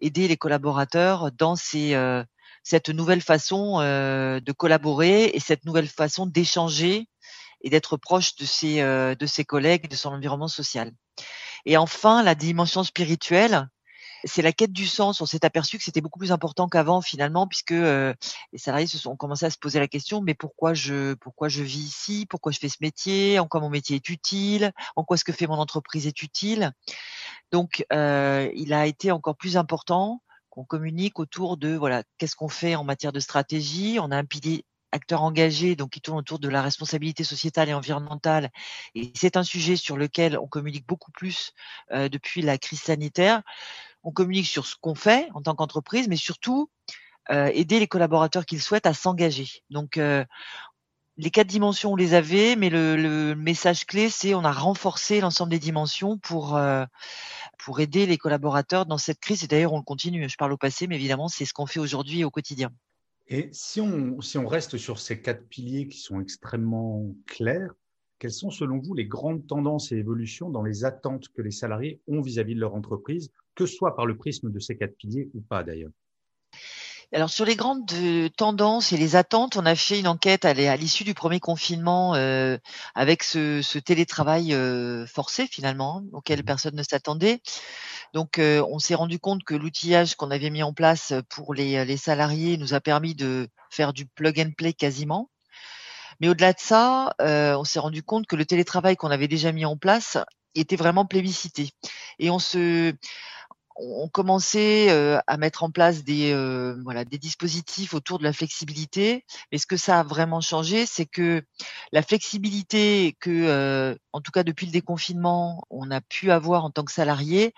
aider 0.00 0.28
les 0.28 0.36
collaborateurs 0.36 1.32
dans 1.32 1.56
ces 1.56 1.94
cette 2.62 2.88
nouvelle 2.88 3.22
façon 3.22 3.80
euh, 3.80 4.40
de 4.40 4.52
collaborer 4.52 5.24
et 5.34 5.40
cette 5.40 5.64
nouvelle 5.64 5.88
façon 5.88 6.26
d'échanger 6.26 7.08
et 7.62 7.70
d'être 7.70 7.96
proche 7.96 8.36
de 8.36 8.44
ses, 8.44 8.80
euh, 8.80 9.14
de 9.14 9.26
ses 9.26 9.44
collègues, 9.44 9.88
de 9.88 9.96
son 9.96 10.10
environnement 10.10 10.48
social. 10.48 10.92
Et 11.66 11.76
enfin, 11.76 12.22
la 12.22 12.34
dimension 12.34 12.84
spirituelle, 12.84 13.68
c'est 14.24 14.42
la 14.42 14.52
quête 14.52 14.72
du 14.72 14.86
sens. 14.86 15.20
On 15.20 15.26
s'est 15.26 15.44
aperçu 15.44 15.78
que 15.78 15.84
c'était 15.84 16.00
beaucoup 16.00 16.18
plus 16.18 16.32
important 16.32 16.68
qu'avant 16.68 17.00
finalement, 17.00 17.46
puisque 17.46 17.72
euh, 17.72 18.14
les 18.52 18.58
salariés 18.58 18.86
se 18.86 18.98
sont 18.98 19.16
commencé 19.16 19.46
à 19.46 19.50
se 19.50 19.58
poser 19.58 19.78
la 19.78 19.88
question 19.88 20.20
mais 20.20 20.34
pourquoi 20.34 20.74
je 20.74 21.14
pourquoi 21.14 21.48
je 21.48 21.62
vis 21.62 21.80
ici, 21.80 22.26
pourquoi 22.28 22.52
je 22.52 22.58
fais 22.58 22.68
ce 22.68 22.78
métier, 22.80 23.38
en 23.38 23.46
quoi 23.46 23.60
mon 23.60 23.70
métier 23.70 23.96
est 23.96 24.08
utile, 24.08 24.72
en 24.96 25.04
quoi 25.04 25.16
ce 25.16 25.24
que 25.24 25.32
fait 25.32 25.46
mon 25.46 25.58
entreprise 25.58 26.06
est 26.06 26.22
utile? 26.22 26.72
Donc, 27.52 27.84
euh, 27.92 28.50
il 28.54 28.72
a 28.72 28.86
été 28.86 29.10
encore 29.10 29.36
plus 29.36 29.56
important 29.56 30.22
qu'on 30.50 30.64
communique 30.64 31.18
autour 31.18 31.56
de 31.56 31.74
voilà 31.74 32.02
qu'est-ce 32.18 32.36
qu'on 32.36 32.48
fait 32.48 32.74
en 32.74 32.84
matière 32.84 33.12
de 33.12 33.20
stratégie? 33.20 33.98
On 34.00 34.10
a 34.10 34.16
un 34.16 34.24
pilier 34.24 34.64
acteur 34.92 35.22
engagé, 35.22 35.76
donc 35.76 35.90
qui 35.90 36.00
tourne 36.00 36.18
autour 36.18 36.38
de 36.38 36.48
la 36.48 36.62
responsabilité 36.62 37.24
sociétale 37.24 37.68
et 37.68 37.74
environnementale. 37.74 38.50
Et 38.94 39.12
c'est 39.14 39.36
un 39.36 39.42
sujet 39.42 39.76
sur 39.76 39.96
lequel 39.96 40.38
on 40.38 40.46
communique 40.46 40.86
beaucoup 40.86 41.12
plus 41.12 41.52
euh, 41.92 42.08
depuis 42.08 42.42
la 42.42 42.58
crise 42.58 42.80
sanitaire. 42.82 43.42
On 44.02 44.12
communique 44.12 44.46
sur 44.46 44.66
ce 44.66 44.76
qu'on 44.80 44.94
fait 44.94 45.28
en 45.34 45.42
tant 45.42 45.54
qu'entreprise, 45.54 46.08
mais 46.08 46.16
surtout 46.16 46.70
euh, 47.30 47.50
aider 47.54 47.78
les 47.78 47.86
collaborateurs 47.86 48.46
qu'ils 48.46 48.62
souhaitent 48.62 48.86
à 48.86 48.94
s'engager. 48.94 49.62
Donc, 49.70 49.96
euh, 49.98 50.24
les 51.16 51.30
quatre 51.30 51.48
dimensions, 51.48 51.92
on 51.92 51.96
les 51.96 52.14
avait, 52.14 52.56
mais 52.56 52.70
le, 52.70 52.96
le 52.96 53.34
message 53.34 53.84
clé, 53.84 54.08
c'est 54.08 54.34
on 54.34 54.44
a 54.44 54.52
renforcé 54.52 55.20
l'ensemble 55.20 55.50
des 55.50 55.58
dimensions 55.58 56.16
pour 56.18 56.56
euh, 56.56 56.84
pour 57.58 57.80
aider 57.80 58.06
les 58.06 58.16
collaborateurs 58.16 58.86
dans 58.86 58.98
cette 58.98 59.20
crise. 59.20 59.44
Et 59.44 59.46
d'ailleurs, 59.46 59.74
on 59.74 59.78
le 59.78 59.82
continue. 59.82 60.28
Je 60.28 60.36
parle 60.36 60.52
au 60.52 60.56
passé, 60.56 60.86
mais 60.86 60.96
évidemment, 60.96 61.28
c'est 61.28 61.44
ce 61.44 61.52
qu'on 61.52 61.66
fait 61.66 61.78
aujourd'hui 61.78 62.24
au 62.24 62.30
quotidien. 62.30 62.70
Et 63.32 63.48
si 63.52 63.80
on, 63.80 64.20
si 64.20 64.38
on 64.38 64.46
reste 64.48 64.76
sur 64.76 64.98
ces 64.98 65.22
quatre 65.22 65.46
piliers 65.48 65.86
qui 65.86 65.98
sont 66.00 66.20
extrêmement 66.20 67.14
clairs, 67.26 67.72
quelles 68.18 68.32
sont 68.32 68.50
selon 68.50 68.80
vous 68.80 68.92
les 68.92 69.06
grandes 69.06 69.46
tendances 69.46 69.92
et 69.92 69.96
évolutions 69.96 70.50
dans 70.50 70.62
les 70.62 70.84
attentes 70.84 71.28
que 71.28 71.40
les 71.40 71.52
salariés 71.52 72.00
ont 72.08 72.20
vis-à-vis 72.20 72.52
-vis 72.52 72.56
de 72.56 72.60
leur 72.60 72.74
entreprise, 72.74 73.30
que 73.54 73.66
ce 73.66 73.76
soit 73.76 73.94
par 73.94 74.04
le 74.04 74.16
prisme 74.16 74.50
de 74.50 74.58
ces 74.58 74.76
quatre 74.76 74.96
piliers 74.96 75.30
ou 75.32 75.40
pas 75.40 75.62
d'ailleurs? 75.62 75.92
Alors 77.12 77.30
sur 77.30 77.44
les 77.44 77.56
grandes 77.56 77.90
euh, 77.92 78.28
tendances 78.28 78.92
et 78.92 78.96
les 78.96 79.16
attentes, 79.16 79.56
on 79.56 79.66
a 79.66 79.74
fait 79.74 79.98
une 79.98 80.06
enquête 80.06 80.44
à 80.44 80.54
l'issue 80.76 81.02
du 81.02 81.12
premier 81.12 81.40
confinement 81.40 82.14
euh, 82.14 82.56
avec 82.94 83.24
ce, 83.24 83.78
télétravail 83.78 84.54
euh, 84.54 85.06
forcé 85.06 85.48
finalement 85.48 85.98
hein, 85.98 86.04
auquel 86.12 86.40
mmh. 86.40 86.44
personne 86.44 86.76
ne 86.76 86.84
s'attendait. 86.84 87.40
Donc 88.14 88.38
on 88.40 88.78
s'est 88.78 88.94
rendu 88.94 89.18
compte 89.18 89.44
que 89.44 89.54
l'outillage 89.54 90.14
qu'on 90.16 90.30
avait 90.30 90.50
mis 90.50 90.62
en 90.62 90.72
place 90.72 91.12
pour 91.28 91.54
les, 91.54 91.84
les, 91.84 91.96
salariés 91.96 92.56
nous 92.56 92.74
a 92.74 92.80
permis 92.80 93.14
de 93.14 93.48
faire 93.70 93.92
du 93.92 94.06
plug 94.06 94.40
and 94.40 94.52
play 94.56 94.72
quasiment. 94.72 95.30
Mais 96.20 96.28
au-delà 96.28 96.52
de 96.52 96.60
ça, 96.60 97.14
on 97.20 97.64
s'est 97.64 97.78
rendu 97.78 98.02
compte 98.02 98.26
que 98.26 98.36
le 98.36 98.44
télétravail 98.44 98.96
qu'on 98.96 99.10
avait 99.10 99.28
déjà 99.28 99.52
mis 99.52 99.64
en 99.64 99.76
place 99.76 100.18
était 100.54 100.76
vraiment 100.76 101.06
plébiscité. 101.06 101.70
Et 102.18 102.30
on 102.30 102.38
se 102.38 102.94
on 103.82 104.08
commençait 104.08 104.90
à 105.26 105.36
mettre 105.38 105.62
en 105.62 105.70
place 105.70 106.04
des 106.04 106.34
voilà 106.84 107.04
des 107.04 107.18
dispositifs 107.18 107.94
autour 107.94 108.18
de 108.18 108.24
la 108.24 108.32
flexibilité. 108.32 109.24
Mais 109.50 109.58
ce 109.58 109.66
que 109.66 109.76
ça 109.76 110.00
a 110.00 110.02
vraiment 110.02 110.40
changé, 110.40 110.86
c'est 110.86 111.06
que 111.06 111.42
la 111.92 112.02
flexibilité 112.02 113.16
que, 113.20 113.96
en 114.12 114.20
tout 114.20 114.32
cas 114.32 114.42
depuis 114.42 114.66
le 114.66 114.72
déconfinement, 114.72 115.64
on 115.70 115.90
a 115.90 116.00
pu 116.00 116.30
avoir 116.30 116.64
en 116.64 116.70
tant 116.70 116.84
que 116.84 116.92
salarié, 116.92 117.54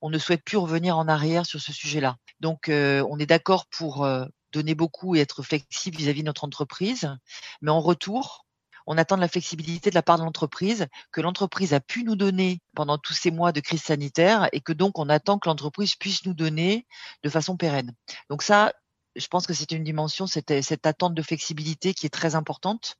on 0.00 0.10
ne 0.10 0.18
souhaite 0.18 0.44
plus 0.44 0.56
revenir 0.56 0.98
en 0.98 1.08
arrière 1.08 1.46
sur 1.46 1.60
ce 1.60 1.72
sujet-là. 1.72 2.16
Donc, 2.40 2.68
on 2.68 3.18
est 3.18 3.26
d'accord 3.26 3.66
pour 3.66 4.06
donner 4.52 4.74
beaucoup 4.74 5.16
et 5.16 5.20
être 5.20 5.42
flexible 5.42 5.96
vis-à-vis 5.96 6.20
de 6.20 6.26
notre 6.26 6.44
entreprise, 6.44 7.14
mais 7.62 7.70
en 7.70 7.80
retour, 7.80 8.46
on 8.86 8.96
attend 8.98 9.16
de 9.16 9.20
la 9.20 9.28
flexibilité 9.28 9.90
de 9.90 9.94
la 9.94 10.02
part 10.02 10.18
de 10.18 10.22
l'entreprise 10.22 10.86
que 11.10 11.20
l'entreprise 11.20 11.74
a 11.74 11.80
pu 11.80 12.04
nous 12.04 12.16
donner 12.16 12.60
pendant 12.74 12.98
tous 12.98 13.14
ces 13.14 13.30
mois 13.30 13.52
de 13.52 13.60
crise 13.60 13.82
sanitaire 13.82 14.48
et 14.52 14.60
que 14.60 14.72
donc 14.72 14.98
on 14.98 15.08
attend 15.08 15.38
que 15.38 15.48
l'entreprise 15.48 15.96
puisse 15.96 16.24
nous 16.24 16.34
donner 16.34 16.86
de 17.22 17.28
façon 17.28 17.56
pérenne. 17.56 17.92
Donc 18.30 18.42
ça, 18.42 18.72
je 19.16 19.26
pense 19.26 19.46
que 19.46 19.54
c'est 19.54 19.72
une 19.72 19.82
dimension, 19.82 20.26
cette, 20.26 20.62
cette 20.62 20.86
attente 20.86 21.14
de 21.14 21.22
flexibilité 21.22 21.94
qui 21.94 22.06
est 22.06 22.10
très 22.10 22.34
importante. 22.34 22.96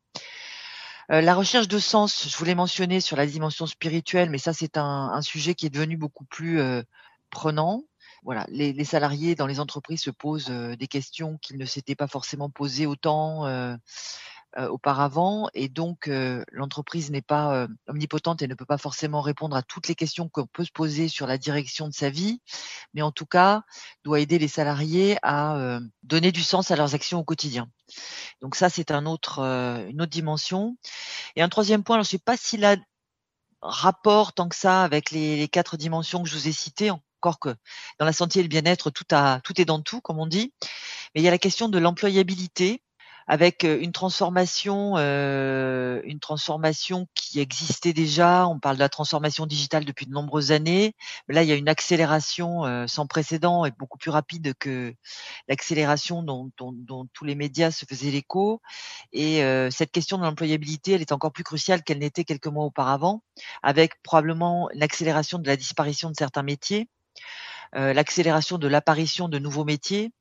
Euh, 1.12 1.20
la 1.20 1.34
recherche 1.34 1.68
de 1.68 1.78
sens, 1.78 2.28
je 2.28 2.36
voulais 2.36 2.54
mentionner 2.54 3.00
sur 3.00 3.16
la 3.16 3.26
dimension 3.26 3.66
spirituelle, 3.66 4.30
mais 4.30 4.38
ça 4.38 4.52
c'est 4.52 4.76
un, 4.76 5.20
sujet 5.22 5.54
qui 5.54 5.66
est 5.66 5.70
devenu 5.70 5.96
beaucoup 5.96 6.24
plus 6.24 6.60
euh, 6.60 6.82
prenant. 7.30 7.84
Voilà, 8.24 8.44
les, 8.48 8.84
salariés 8.84 9.36
dans 9.36 9.46
les 9.46 9.60
entreprises 9.60 10.02
se 10.02 10.10
posent 10.10 10.50
euh, 10.50 10.74
des 10.74 10.88
questions 10.88 11.38
qu'ils 11.38 11.58
ne 11.58 11.64
s'étaient 11.64 11.94
pas 11.94 12.08
forcément 12.08 12.50
posées 12.50 12.86
autant 12.86 13.46
euh, 14.58 14.68
auparavant 14.68 15.48
et 15.52 15.68
donc 15.68 16.08
euh, 16.08 16.42
l'entreprise 16.50 17.10
n'est 17.10 17.20
pas 17.20 17.54
euh, 17.54 17.68
omnipotente 17.88 18.40
et 18.40 18.48
ne 18.48 18.54
peut 18.54 18.64
pas 18.64 18.78
forcément 18.78 19.20
répondre 19.20 19.54
à 19.54 19.62
toutes 19.62 19.86
les 19.86 19.94
questions 19.94 20.30
qu'on 20.30 20.46
peut 20.46 20.64
se 20.64 20.72
poser 20.72 21.08
sur 21.08 21.26
la 21.26 21.36
direction 21.36 21.88
de 21.88 21.92
sa 21.92 22.08
vie, 22.08 22.40
mais 22.94 23.02
en 23.02 23.12
tout 23.12 23.26
cas 23.26 23.64
doit 24.02 24.18
aider 24.18 24.38
les 24.38 24.48
salariés 24.48 25.18
à 25.22 25.78
donner 26.02 26.32
du 26.32 26.42
sens 26.42 26.70
à 26.70 26.76
leurs 26.76 26.94
actions 26.94 27.18
au 27.18 27.24
quotidien. 27.24 27.68
Donc 28.40 28.54
ça 28.54 28.70
c'est 28.70 28.90
un 28.90 29.04
autre 29.04 29.40
une 29.40 30.00
autre 30.00 30.12
dimension. 30.12 30.76
Et 31.36 31.42
un 31.42 31.48
troisième 31.50 31.84
point, 31.84 31.96
alors 31.96 32.04
je 32.04 32.10
sais 32.10 32.18
pas 32.18 32.38
s'il 32.38 32.64
a 32.64 32.76
rapport 33.60 34.32
tant 34.32 34.48
que 34.48 34.56
ça 34.56 34.84
avec 34.84 35.10
les, 35.10 35.36
les 35.36 35.48
quatre 35.48 35.76
dimensions 35.76 36.22
que 36.22 36.28
je 36.28 36.34
vous 36.34 36.48
ai 36.48 36.52
citées 36.52 36.90
encore 36.90 37.38
que 37.38 37.54
dans 37.98 38.06
la 38.06 38.12
santé 38.12 38.40
et 38.40 38.42
le 38.42 38.48
bien-être, 38.48 38.90
tout, 38.90 39.04
a, 39.10 39.40
tout 39.40 39.60
est 39.60 39.64
dans 39.64 39.82
tout, 39.82 40.00
comme 40.00 40.18
on 40.18 40.26
dit. 40.26 40.54
Mais 41.14 41.20
il 41.20 41.24
y 41.24 41.28
a 41.28 41.30
la 41.30 41.38
question 41.38 41.68
de 41.68 41.78
l'employabilité 41.78 42.82
avec 43.26 43.64
une 43.64 43.92
transformation, 43.92 44.96
une 44.96 46.20
transformation 46.20 47.08
qui 47.14 47.40
existait 47.40 47.92
déjà. 47.92 48.46
On 48.46 48.60
parle 48.60 48.76
de 48.76 48.80
la 48.80 48.88
transformation 48.88 49.46
digitale 49.46 49.84
depuis 49.84 50.06
de 50.06 50.12
nombreuses 50.12 50.52
années. 50.52 50.94
Là, 51.28 51.42
il 51.42 51.48
y 51.48 51.52
a 51.52 51.56
une 51.56 51.68
accélération 51.68 52.86
sans 52.86 53.06
précédent 53.06 53.64
et 53.64 53.72
beaucoup 53.72 53.98
plus 53.98 54.10
rapide 54.10 54.54
que 54.58 54.94
l'accélération 55.48 56.22
dont, 56.22 56.50
tous 57.12 57.24
les 57.24 57.34
médias 57.34 57.72
se 57.72 57.84
faisaient 57.84 58.10
l'écho. 58.10 58.62
Et 59.12 59.40
cette 59.70 59.90
question 59.90 60.18
de 60.18 60.22
l'employabilité, 60.22 60.92
elle 60.92 61.00
est 61.00 61.12
encore 61.12 61.32
plus 61.32 61.44
cruciale 61.44 61.82
qu'elle 61.82 61.98
n'était 61.98 62.24
quelques 62.24 62.46
mois 62.46 62.64
auparavant, 62.64 63.22
avec 63.62 64.00
probablement 64.02 64.68
l'accélération 64.72 65.38
de 65.38 65.48
la 65.48 65.56
disparition 65.56 66.10
de 66.10 66.16
certains 66.16 66.44
métiers, 66.44 66.88
l'accélération 67.72 68.58
de 68.58 68.68
l'apparition 68.68 69.28
de 69.28 69.40
nouveaux 69.40 69.64
métiers 69.64 70.12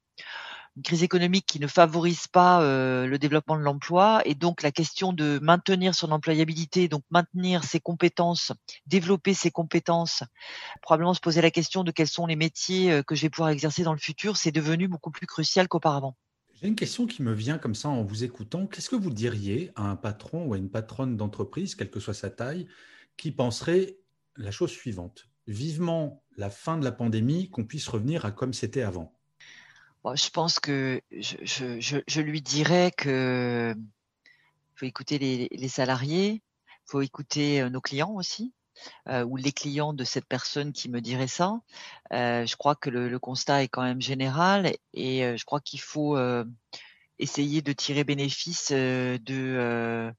une 0.75 0.83
crise 0.83 1.03
économique 1.03 1.45
qui 1.45 1.59
ne 1.59 1.67
favorise 1.67 2.27
pas 2.27 2.61
euh, 2.61 3.07
le 3.07 3.17
développement 3.17 3.57
de 3.57 3.61
l'emploi 3.61 4.21
et 4.25 4.35
donc 4.35 4.61
la 4.61 4.71
question 4.71 5.13
de 5.13 5.39
maintenir 5.41 5.95
son 5.95 6.11
employabilité, 6.11 6.89
donc 6.89 7.03
maintenir 7.11 7.63
ses 7.63 7.79
compétences, 7.79 8.51
développer 8.85 9.33
ses 9.33 9.51
compétences, 9.51 10.23
probablement 10.81 11.13
se 11.13 11.21
poser 11.21 11.41
la 11.41 11.51
question 11.51 11.83
de 11.83 11.91
quels 11.91 12.07
sont 12.07 12.25
les 12.25 12.35
métiers 12.35 12.91
euh, 12.91 13.03
que 13.03 13.15
je 13.15 13.21
vais 13.21 13.29
pouvoir 13.29 13.49
exercer 13.49 13.83
dans 13.83 13.93
le 13.93 13.99
futur, 13.99 14.35
c'est 14.35 14.51
devenu 14.51 14.87
beaucoup 14.87 15.11
plus 15.11 15.27
crucial 15.27 15.67
qu'auparavant. 15.67 16.17
J'ai 16.61 16.67
une 16.67 16.75
question 16.75 17.05
qui 17.05 17.21
me 17.21 17.33
vient 17.33 17.57
comme 17.57 17.75
ça 17.75 17.89
en 17.89 18.03
vous 18.03 18.23
écoutant. 18.23 18.65
Qu'est-ce 18.67 18.89
que 18.89 18.95
vous 18.95 19.11
diriez 19.11 19.71
à 19.75 19.89
un 19.89 19.95
patron 19.95 20.45
ou 20.45 20.53
à 20.53 20.57
une 20.57 20.69
patronne 20.69 21.15
d'entreprise, 21.17 21.75
quelle 21.75 21.89
que 21.89 21.99
soit 21.99 22.13
sa 22.13 22.29
taille, 22.29 22.67
qui 23.17 23.31
penserait 23.31 23.97
la 24.35 24.51
chose 24.51 24.71
suivante 24.71 25.29
Vivement 25.47 26.23
la 26.37 26.49
fin 26.49 26.77
de 26.77 26.83
la 26.83 26.91
pandémie, 26.91 27.49
qu'on 27.49 27.65
puisse 27.65 27.87
revenir 27.87 28.25
à 28.25 28.31
comme 28.31 28.53
c'était 28.53 28.81
avant 28.81 29.14
je 30.13 30.29
pense 30.29 30.59
que 30.59 31.01
je, 31.11 32.21
lui 32.21 32.41
dirais 32.41 32.91
que 32.95 33.75
faut 34.75 34.85
écouter 34.85 35.17
les, 35.17 35.67
salariés, 35.67 36.43
faut 36.85 37.01
écouter 37.01 37.61
euh, 37.61 37.69
nos 37.69 37.81
clients 37.81 38.11
aussi, 38.11 38.53
euh, 39.07 39.23
ou 39.23 39.37
les 39.37 39.53
clients 39.53 39.93
de 39.93 40.03
cette 40.03 40.25
personne 40.25 40.73
qui 40.73 40.89
me 40.89 40.99
dirait 40.99 41.27
ça. 41.27 41.61
Euh, 42.13 42.45
je 42.45 42.55
crois 42.55 42.75
que 42.75 42.89
le, 42.89 43.17
constat 43.19 43.63
est 43.63 43.67
quand 43.67 43.83
même 43.83 44.01
général 44.01 44.75
et 44.93 45.37
je 45.37 45.45
crois 45.45 45.61
qu'il 45.61 45.79
faut 45.79 46.17
essayer 47.17 47.61
de 47.61 47.71
tirer 47.71 48.03
bénéfice 48.03 48.71
de 48.71 50.13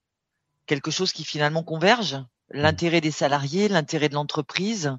quelque 0.65 0.91
chose 0.91 1.13
qui 1.13 1.23
finalement 1.23 1.63
converge, 1.63 2.15
mmh. 2.15 2.25
l'intérêt 2.57 3.01
des 3.01 3.11
salariés, 3.11 3.69
l'intérêt 3.69 4.09
de 4.09 4.15
l'entreprise 4.15 4.97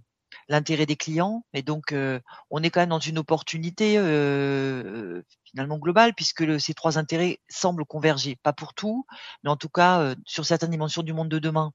l'intérêt 0.49 0.87
des 0.87 0.97
clients. 0.97 1.45
Et 1.53 1.63
donc, 1.63 1.93
euh, 1.93 2.21
on 2.51 2.63
est 2.63 2.71
quand 2.71 2.81
même 2.81 2.89
dans 2.89 2.99
une 2.99 3.19
opportunité 3.19 3.97
euh, 3.99 5.23
finalement 5.45 5.79
globale, 5.79 6.15
puisque 6.15 6.61
ces 6.61 6.75
trois 6.75 6.99
intérêts 6.99 7.39
semblent 7.49 7.85
converger. 7.85 8.37
Pas 8.43 8.53
pour 8.53 8.75
tout, 8.75 9.07
mais 9.45 9.51
en 9.51 9.57
tout 9.57 9.69
cas 9.69 10.01
euh, 10.01 10.15
sur 10.25 10.45
certaines 10.47 10.71
dimensions 10.71 11.03
du 11.03 11.13
monde 11.13 11.29
de 11.29 11.39
demain. 11.39 11.73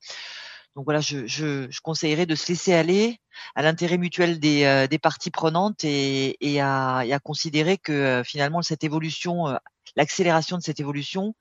Donc 0.76 0.86
voilà, 0.86 1.02
je, 1.02 1.28
je, 1.28 1.70
conseillerais 1.82 2.26
de 2.26 2.34
se 2.34 2.48
laisser 2.48 2.74
aller 2.74 3.20
à 3.54 3.62
l'intérêt 3.62 4.00
mutuel 4.00 4.40
des, 4.40 4.88
des, 4.90 4.98
parties 4.98 5.30
prenantes 5.30 5.84
et, 5.84 6.36
et, 6.42 6.62
à, 6.62 6.98
à, 6.98 7.20
considérer 7.20 7.78
que 7.78 8.24
finalement 8.26 8.64
cette 8.64 8.84
évolution, 8.84 9.56
l'accélération 9.96 10.58
de 10.58 10.64
cette 10.64 10.80
évolution, 10.80 11.36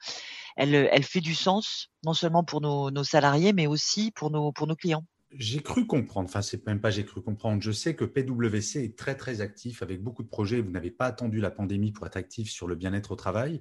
elle, 0.56 0.74
elle 0.74 1.02
fait 1.02 1.22
du 1.22 1.34
sens 1.34 1.88
non 2.04 2.12
seulement 2.12 2.44
pour 2.44 2.60
nos, 2.60 2.90
nos 2.90 3.04
salariés, 3.04 3.54
mais 3.54 3.66
aussi 3.66 4.10
pour 4.10 4.30
nos, 4.30 4.52
pour 4.52 4.66
nos 4.66 4.76
clients. 4.76 5.04
J'ai 5.34 5.60
cru 5.60 5.86
comprendre, 5.86 6.28
enfin 6.28 6.42
c'est 6.42 6.66
même 6.66 6.80
pas 6.80 6.90
j'ai 6.90 7.04
cru 7.04 7.22
comprendre, 7.22 7.62
je 7.62 7.72
sais 7.72 7.94
que 7.94 8.04
PwC 8.04 8.84
est 8.84 8.98
très 8.98 9.14
très 9.14 9.40
actif 9.40 9.82
avec 9.82 10.02
beaucoup 10.02 10.22
de 10.22 10.28
projets, 10.28 10.60
vous 10.60 10.70
n'avez 10.70 10.90
pas 10.90 11.06
attendu 11.06 11.40
la 11.40 11.50
pandémie 11.50 11.92
pour 11.92 12.06
être 12.06 12.16
actif 12.16 12.50
sur 12.50 12.66
le 12.66 12.74
bien-être 12.74 13.12
au 13.12 13.16
travail, 13.16 13.60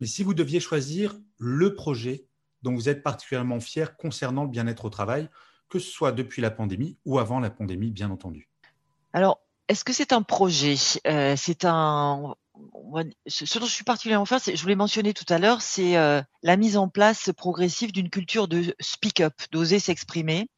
mais 0.00 0.06
si 0.06 0.22
vous 0.22 0.34
deviez 0.34 0.60
choisir 0.60 1.18
le 1.38 1.74
projet 1.74 2.26
dont 2.62 2.74
vous 2.74 2.88
êtes 2.88 3.02
particulièrement 3.02 3.60
fier 3.60 3.96
concernant 3.96 4.44
le 4.44 4.50
bien-être 4.50 4.84
au 4.84 4.90
travail, 4.90 5.28
que 5.68 5.78
ce 5.78 5.90
soit 5.90 6.12
depuis 6.12 6.42
la 6.42 6.50
pandémie 6.50 6.98
ou 7.04 7.18
avant 7.18 7.40
la 7.40 7.50
pandémie 7.50 7.90
bien 7.90 8.10
entendu. 8.10 8.48
Alors, 9.12 9.40
est-ce 9.68 9.84
que 9.84 9.92
c'est 9.92 10.12
un 10.12 10.22
projet? 10.22 10.76
Euh, 11.06 11.34
C'est 11.36 11.64
un, 11.64 12.34
ce 13.26 13.58
dont 13.58 13.66
je 13.66 13.72
suis 13.72 13.84
particulièrement 13.84 14.24
fière, 14.24 14.40
je 14.44 14.60
vous 14.60 14.68
l'ai 14.68 14.74
mentionné 14.74 15.14
tout 15.14 15.24
à 15.28 15.38
l'heure, 15.38 15.62
c'est 15.62 15.96
euh, 15.96 16.22
la 16.42 16.56
mise 16.56 16.76
en 16.76 16.88
place 16.88 17.30
progressive 17.36 17.92
d'une 17.92 18.10
culture 18.10 18.48
de 18.48 18.74
speak 18.80 19.20
up, 19.20 19.34
d'oser 19.52 19.78
s'exprimer. 19.78 20.48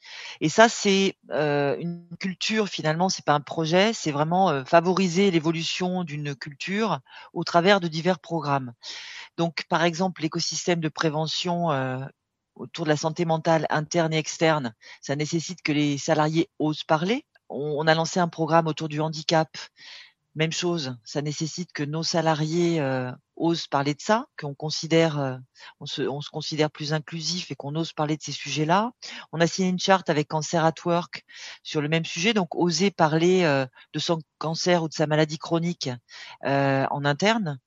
Et 0.41 0.49
ça, 0.49 0.69
c'est 0.69 1.17
euh, 1.31 1.77
une 1.79 2.07
culture 2.19 2.69
finalement, 2.69 3.09
c'est 3.09 3.25
pas 3.25 3.35
un 3.35 3.41
projet, 3.41 3.93
c'est 3.93 4.13
vraiment 4.13 4.51
euh, 4.51 4.65
favoriser 4.65 5.31
l'évolution 5.31 6.05
d'une 6.05 6.35
culture 6.35 7.01
au 7.33 7.45
travers 7.45 7.81
de 7.81 7.89
divers 7.89 8.19
programmes. 8.19 8.73
Donc, 9.37 9.65
par 9.69 9.85
exemple, 9.85 10.23
l'écosystème 10.23 10.81
de 10.81 10.89
prévention 10.89 11.69
autour 12.55 12.85
de 12.85 12.91
la 12.91 12.97
santé 12.97 13.25
mentale 13.25 13.67
interne 13.71 14.13
et 14.13 14.19
externe, 14.19 14.75
ça 15.01 15.17
nécessite 15.17 15.63
que 15.63 15.73
les 15.73 15.97
salariés 15.99 16.51
osent 16.59 16.85
parler. 16.85 17.25
on 17.49 17.87
a 17.87 17.95
lancé 17.95 18.21
un 18.21 18.29
programme 18.29 18.67
autour 18.67 18.89
du 18.89 19.01
handicap 19.01 19.49
même 20.35 20.53
chose, 20.53 20.97
ça 21.05 21.23
nécessite 21.23 21.73
que 21.73 21.83
nos 21.83 22.05
salariés 22.05 22.81
euh, 22.81 23.11
osent 23.37 23.67
parler 23.67 23.95
de 23.95 24.01
ça, 24.01 24.27
qu'on 24.39 24.55
considère, 24.55 25.19
euh, 25.19 25.37
on, 25.81 25.87
se, 25.87 26.03
on, 26.03 26.21
se, 26.21 26.31
considère 26.31 26.71
plus 26.71 26.93
inclusif 26.93 27.51
et 27.51 27.57
qu'on 27.57 27.75
ose 27.75 27.93
parler 27.93 28.17
de 28.17 28.23
ces 28.23 28.33
sujets-là. 28.33 28.93
On 29.33 29.41
a 29.41 29.47
signé 29.49 29.69
une 29.69 29.81
charte 29.81 30.09
avec 30.09 30.29
Cancer 30.29 30.65
at 30.65 30.75
Work 30.85 31.25
sur 31.65 31.81
le 31.81 31.89
même 31.89 32.05
sujet, 32.05 32.33
donc 32.33 32.55
oser 32.55 32.93
parler 32.93 33.43
euh, 33.43 33.67
de 33.93 33.99
son 33.99 34.21
cancer 34.39 34.85
ou 34.85 34.89
de 34.89 34.95
sa 34.95 35.09
maladie 35.09 35.39
chronique 35.39 35.91
en 36.45 37.05
interne. 37.05 37.59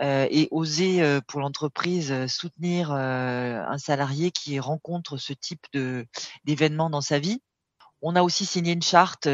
et 0.00 0.48
oser 0.50 1.20
pour 1.28 1.40
l'entreprise 1.40 2.26
soutenir 2.26 2.90
un 2.90 3.78
salarié 3.78 4.30
qui 4.30 4.58
rencontre 4.58 5.18
ce 5.18 5.32
type 5.34 5.66
d'événement 6.44 6.90
dans 6.90 7.02
sa 7.02 7.18
vie. 7.18 7.42
On 8.00 8.16
a 8.16 8.22
aussi 8.22 8.46
signé 8.46 8.72
une 8.72 8.82
charte 8.82 9.28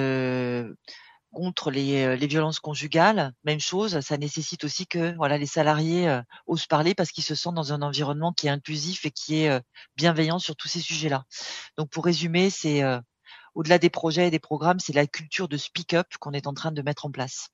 contre 1.33 1.71
les, 1.71 2.05
euh, 2.05 2.17
les, 2.17 2.27
violences 2.27 2.61
conjugales, 2.61 3.33
même 3.45 3.61
chose, 3.61 4.01
ça 4.01 4.17
nécessite 4.17 4.65
aussi 4.65 4.87
que 4.87 5.15
voilà 5.17 5.39
les 5.39 5.47
salariés 5.47 6.09
euh, 6.09 6.23
osent 6.47 6.67
parler 6.67 6.95
parce 6.95 7.13
qu'ils 7.13 7.25
se 7.25 7.35
sentent 7.35 7.55
dans 7.55 7.73
un 7.73 7.83
environnement 7.83 8.33
qui 8.33 8.49
est 8.49 8.51
inclusif 8.51 9.05
et 9.05 9.11
qui 9.11 9.43
est 9.43 9.51
euh, 9.51 9.61
bienveillant 9.97 10.39
sur 10.39 10.57
tous 10.57 10.69
ces 10.69 10.81
sujets-là. 10.81 11.25
Donc 11.77 11.91
pour 11.91 12.05
résumer, 12.05 12.51
c'est 12.51 12.83
au-delà 13.55 13.79
des 13.79 13.91
projets 13.91 14.29
et 14.29 14.31
des 14.31 14.39
programmes, 14.39 14.81
c'est 14.81 14.93
la 14.93 15.07
culture 15.07 15.49
de 15.49 15.57
speak 15.57 15.95
up 15.95 16.07
qu'on 16.19 16.33
est 16.33 16.47
en 16.47 16.55
train 16.55 16.73
de 16.73 16.83
mettre 16.83 17.07
en 17.07 17.11
place. 17.11 17.49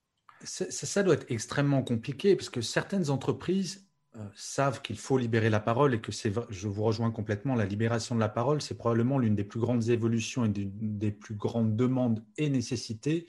Ça, 0.45 1.03
doit 1.03 1.15
être 1.15 1.31
extrêmement 1.31 1.83
compliqué 1.83 2.37
parce 2.37 2.51
que 2.51 2.61
certaines 2.61 3.11
entreprises 3.11 3.87
savent 4.35 4.83
qu'il 4.83 4.99
faut 4.99 5.19
libérer 5.19 5.51
la 5.51 5.61
parole 5.61 5.95
et 5.95 6.01
que 6.01 6.13
c'est, 6.13 6.33
je 6.51 6.69
vous 6.69 6.83
rejoins 6.83 7.11
complètement, 7.11 7.55
la 7.55 7.67
libération 7.67 8.15
de 8.15 8.21
la 8.21 8.29
parole, 8.29 8.63
c'est 8.63 8.77
probablement 8.77 9.19
l'une 9.19 9.35
des 9.35 9.45
plus 9.45 9.61
grandes 9.61 9.89
évolutions 9.89 10.45
et 10.45 10.51
des 10.51 11.11
plus 11.11 11.35
grandes 11.35 11.77
demandes 11.77 12.25
et 12.37 12.49
nécessités 12.49 13.27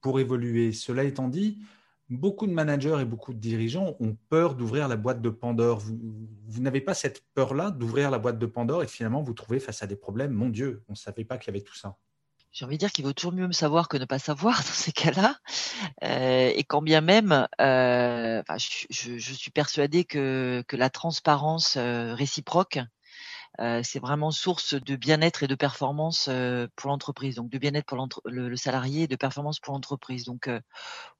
pour 0.00 0.20
évoluer. 0.20 0.72
Cela 0.72 1.04
étant 1.04 1.28
dit, 1.28 1.58
beaucoup 2.08 2.46
de 2.46 2.52
managers 2.52 2.98
et 3.00 3.04
beaucoup 3.04 3.32
de 3.32 3.38
dirigeants 3.38 3.96
ont 4.00 4.16
peur 4.28 4.54
d'ouvrir 4.54 4.88
la 4.88 4.96
boîte 4.96 5.22
de 5.22 5.30
Pandore. 5.30 5.78
Vous, 5.78 6.60
n'avez 6.60 6.80
pas 6.80 6.94
cette 6.94 7.24
peur-là 7.34 7.70
d'ouvrir 7.70 8.10
la 8.10 8.18
boîte 8.18 8.38
de 8.38 8.46
Pandore 8.46 8.82
et 8.82 8.88
finalement 8.88 9.22
vous 9.22 9.34
trouvez 9.34 9.60
face 9.60 9.82
à 9.82 9.86
des 9.86 9.96
problèmes? 9.96 10.32
Mon 10.32 10.48
Dieu, 10.48 10.82
on 10.88 10.92
ne 10.92 10.96
savait 10.96 11.24
pas 11.24 11.38
qu'il 11.38 11.52
y 11.54 11.56
avait 11.56 11.64
tout 11.64 11.76
ça. 11.76 11.96
J'ai 12.52 12.64
envie 12.64 12.76
de 12.76 12.80
dire 12.80 12.90
qu'il 12.90 13.04
vaut 13.04 13.12
toujours 13.12 13.32
mieux 13.32 13.46
me 13.46 13.52
savoir 13.52 13.86
que 13.88 13.96
ne 13.96 14.04
pas 14.04 14.18
savoir 14.18 14.56
dans 14.56 14.62
ces 14.62 14.90
cas-là. 14.90 15.36
Euh, 16.02 16.52
et 16.54 16.64
quand 16.64 16.82
bien 16.82 17.00
même, 17.00 17.46
euh, 17.60 18.42
je, 18.90 19.34
suis 19.34 19.50
persuadée 19.52 20.04
que, 20.04 20.64
la 20.72 20.90
transparence 20.90 21.76
euh, 21.76 22.12
réciproque, 22.14 22.80
c'est 23.58 24.00
vraiment 24.00 24.30
source 24.30 24.74
de 24.74 24.96
bien-être 24.96 25.42
et 25.42 25.46
de 25.46 25.54
performance 25.54 26.30
pour 26.76 26.90
l'entreprise. 26.90 27.36
Donc 27.36 27.50
de 27.50 27.58
bien-être 27.58 27.86
pour 27.86 27.98
le, 28.24 28.48
le, 28.48 28.56
salarié 28.56 29.02
et 29.02 29.08
de 29.08 29.16
performance 29.16 29.60
pour 29.60 29.74
l'entreprise. 29.74 30.24
Donc 30.24 30.48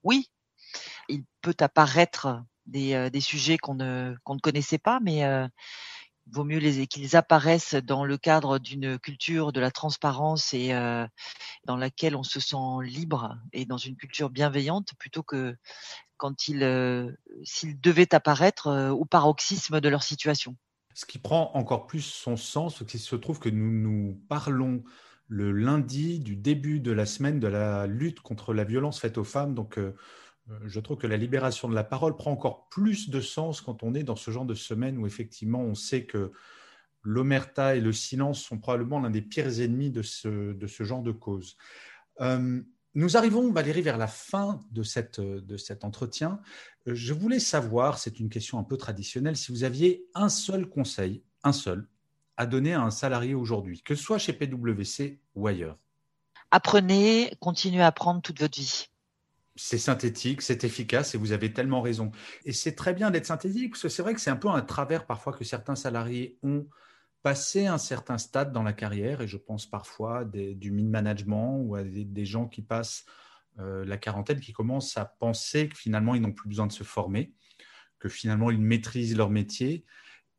oui, 0.02 0.30
il 1.08 1.25
peut 1.42 1.56
apparaître 1.60 2.42
des, 2.66 2.94
euh, 2.94 3.20
sujets 3.20 3.58
qu'on 3.58 3.75
ne, 3.75 4.14
connaissait 4.42 4.78
pas, 4.78 5.00
mais 5.00 5.25
euh, 5.25 5.46
il 6.26 6.34
vaut 6.34 6.44
mieux 6.44 6.60
qu'ils 6.87 7.16
apparaissent 7.16 7.75
dans 7.75 8.04
le 8.04 8.16
cadre 8.16 8.58
d'une 8.58 8.99
culture 8.99 9.52
de 9.52 9.60
la 9.60 9.70
transparence 9.70 10.54
et 10.54 10.72
euh, 10.72 11.06
dans 11.64 11.76
laquelle 11.76 12.14
on 12.14 12.22
se 12.22 12.38
sent 12.40 12.56
libre 12.82 13.37
et 13.52 13.64
dans 13.64 13.78
une 13.78 13.96
culture 13.96 14.30
bienveillante 14.30 14.90
plutôt 14.99 15.22
que 15.22 15.56
quand 16.16 16.49
ils 16.49 17.16
s'ils 17.44 17.80
devaient 17.80 18.14
apparaître 18.14 18.90
au 18.90 19.06
paroxysme 19.06 19.80
de 19.80 19.88
leur 19.88 20.02
situation. 20.02 20.54
Ce 20.94 21.06
qui 21.06 21.18
prend 21.18 21.52
encore 21.54 21.87
plus 21.87 22.02
son 22.02 22.37
sens, 22.37 22.82
c'est 22.87 22.99
se 22.99 23.16
trouve 23.16 23.38
que 23.38 23.49
nous 23.49 23.70
nous 23.70 24.20
parlons 24.28 24.82
le 25.28 25.52
lundi 25.52 26.18
du 26.18 26.35
début 26.35 26.80
de 26.80 26.90
la 26.90 27.06
semaine 27.06 27.38
de 27.38 27.47
la 27.47 27.87
lutte 27.87 28.20
contre 28.20 28.52
la 28.52 28.64
violence 28.64 29.00
faite 29.00 29.16
aux 29.16 29.25
femmes. 29.25 29.54
Donc, 29.54 29.78
euh, 29.78 29.94
je 30.64 30.80
trouve 30.80 30.99
que 30.99 31.06
la 31.06 31.16
libération 31.16 31.68
de 31.68 31.75
la 31.75 31.85
parole 31.85 32.16
prend 32.16 32.32
encore 32.32 32.68
plus 32.68 33.11
de 33.11 33.20
sens 33.20 33.61
quand 33.61 33.82
on 33.85 33.94
est 33.94 34.02
dans 34.02 34.16
ce 34.16 34.32
genre 34.32 34.44
de 34.44 34.54
semaine 34.54 34.99
où 34.99 35.06
effectivement 35.06 35.61
on 35.61 35.75
sait 35.75 36.04
que 36.04 36.32
l'omerta 37.02 37.76
et 37.76 37.80
le 37.80 37.92
silence 37.92 38.42
sont 38.42 38.59
probablement 38.59 39.00
l'un 39.00 39.11
des 39.11 39.23
pires 39.23 39.61
ennemis 39.61 39.90
de 39.90 40.02
ce, 40.02 40.52
de 40.52 40.66
ce 40.66 40.82
genre 40.82 41.02
de 41.02 41.12
cause. 41.12 41.56
Euh, 42.20 42.61
nous 42.94 43.16
arrivons, 43.16 43.50
Valérie, 43.52 43.82
vers 43.82 43.99
la 43.99 44.06
fin 44.06 44.61
de, 44.73 44.82
cette, 44.82 45.20
de 45.20 45.56
cet 45.56 45.85
entretien. 45.85 46.40
Euh, 46.87 46.94
je 46.94 47.14
voulais 47.14 47.38
savoir, 47.38 47.99
c'est 47.99 48.20
une 48.20 48.28
question 48.28 48.59
un 48.59 48.64
peu 48.64 48.76
traditionnelle, 48.76 49.37
si 49.37 49.52
vous 49.52 49.64
aviez 49.64 50.04
un 50.14 50.28
seul 50.28 50.68
conseil, 50.68 51.23
un 51.44 51.52
seul, 51.52 51.88
à 52.37 52.47
donner 52.47 52.73
à 52.73 52.82
un 52.82 52.90
salarié 52.90 53.35
aujourd'hui, 53.35 53.82
que 53.82 53.94
ce 53.94 54.02
soit 54.02 54.18
chez 54.18 54.32
PwC 54.32 55.20
ou 55.35 55.47
ailleurs. 55.47 55.78
Apprenez, 56.50 57.32
continuez 57.38 57.82
à 57.82 57.88
apprendre 57.88 58.23
toute 58.23 58.40
votre 58.40 58.59
vie 58.59 58.90
c'est 59.56 59.78
synthétique, 59.78 60.40
c'est 60.40 60.64
efficace 60.64 61.14
et 61.14 61.18
vous 61.18 61.32
avez 61.32 61.52
tellement 61.52 61.82
raison. 61.82 62.12
Et 62.47 62.52
c'est 62.52 62.75
très 62.75 62.94
bien 62.94 63.11
d'être 63.11 63.26
synthétique 63.26 63.73
parce 63.73 63.82
que 63.82 63.88
c'est 63.90 64.02
vrai 64.02 64.14
que 64.14 64.20
c'est 64.20 64.30
un 64.30 64.37
peu 64.37 64.49
un 64.49 64.62
travers 64.62 65.04
parfois 65.04 65.35
que 65.35 65.44
certains 65.44 65.76
salariés 65.76 66.38
ont 66.42 66.66
passé 67.22 67.66
un 67.66 67.78
certain 67.78 68.18
stade 68.18 68.52
dans 68.52 68.62
la 68.62 68.72
carrière 68.72 69.20
et 69.20 69.28
je 69.28 69.36
pense 69.36 69.66
parfois 69.66 70.24
du 70.24 70.70
mid-management 70.70 71.60
ou 71.60 71.74
à 71.74 71.84
des, 71.84 72.24
gens 72.24 72.46
qui 72.48 72.62
passent 72.62 73.04
euh, 73.58 73.84
la 73.84 73.98
quarantaine 73.98 74.40
qui 74.40 74.52
commencent 74.52 74.96
à 74.96 75.04
penser 75.04 75.68
que 75.68 75.76
finalement 75.76 76.14
ils 76.14 76.22
n'ont 76.22 76.32
plus 76.32 76.48
besoin 76.48 76.66
de 76.66 76.72
se 76.72 76.84
former, 76.84 77.34
que 77.98 78.08
finalement 78.08 78.50
ils 78.50 78.60
maîtrisent 78.60 79.16
leur 79.16 79.30
métier 79.30 79.84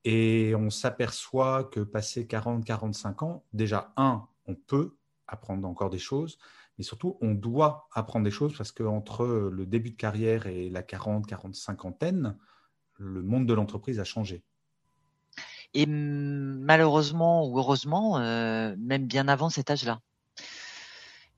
et 0.03 0.53
on 0.55 0.69
s'aperçoit 0.69 1.65
que 1.65 1.81
passé 1.81 2.25
40-45 2.25 3.23
ans, 3.23 3.45
déjà 3.53 3.93
un, 3.97 4.27
on 4.47 4.55
peut 4.55 4.97
apprendre 5.27 5.67
encore 5.67 5.91
des 5.91 5.99
choses 5.99 6.39
et 6.81 6.83
surtout, 6.83 7.17
on 7.21 7.35
doit 7.35 7.87
apprendre 7.93 8.25
des 8.25 8.31
choses 8.31 8.57
parce 8.57 8.71
qu'entre 8.71 9.23
le 9.25 9.65
début 9.67 9.91
de 9.91 9.95
carrière 9.95 10.47
et 10.47 10.67
la 10.67 10.81
40, 10.81 11.27
40, 11.27 11.53
cinquantaine, 11.53 12.35
le 12.97 13.21
monde 13.21 13.45
de 13.45 13.53
l'entreprise 13.53 13.99
a 13.99 14.03
changé. 14.03 14.43
Et 15.73 15.85
malheureusement 15.85 17.47
ou 17.47 17.57
heureusement, 17.57 18.19
euh, 18.19 18.75
même 18.77 19.05
bien 19.05 19.27
avant 19.27 19.49
cet 19.49 19.69
âge-là. 19.69 19.99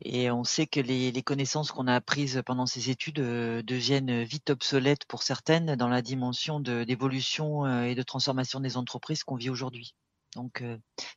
Et 0.01 0.31
on 0.31 0.43
sait 0.43 0.65
que 0.65 0.79
les, 0.79 1.21
connaissances 1.21 1.71
qu'on 1.71 1.87
a 1.87 1.95
apprises 1.95 2.41
pendant 2.45 2.65
ces 2.65 2.89
études 2.89 3.19
euh, 3.19 3.61
deviennent 3.61 4.23
vite 4.23 4.49
obsolètes 4.49 5.05
pour 5.05 5.23
certaines 5.23 5.75
dans 5.75 5.87
la 5.87 6.01
dimension 6.01 6.59
d'évolution 6.59 7.65
euh, 7.65 7.83
et 7.83 7.95
de 7.95 8.03
transformation 8.03 8.59
des 8.59 8.75
entreprises 8.75 9.23
qu'on 9.23 9.35
vit 9.35 9.49
aujourd'hui. 9.49 9.95
Donc 10.35 10.63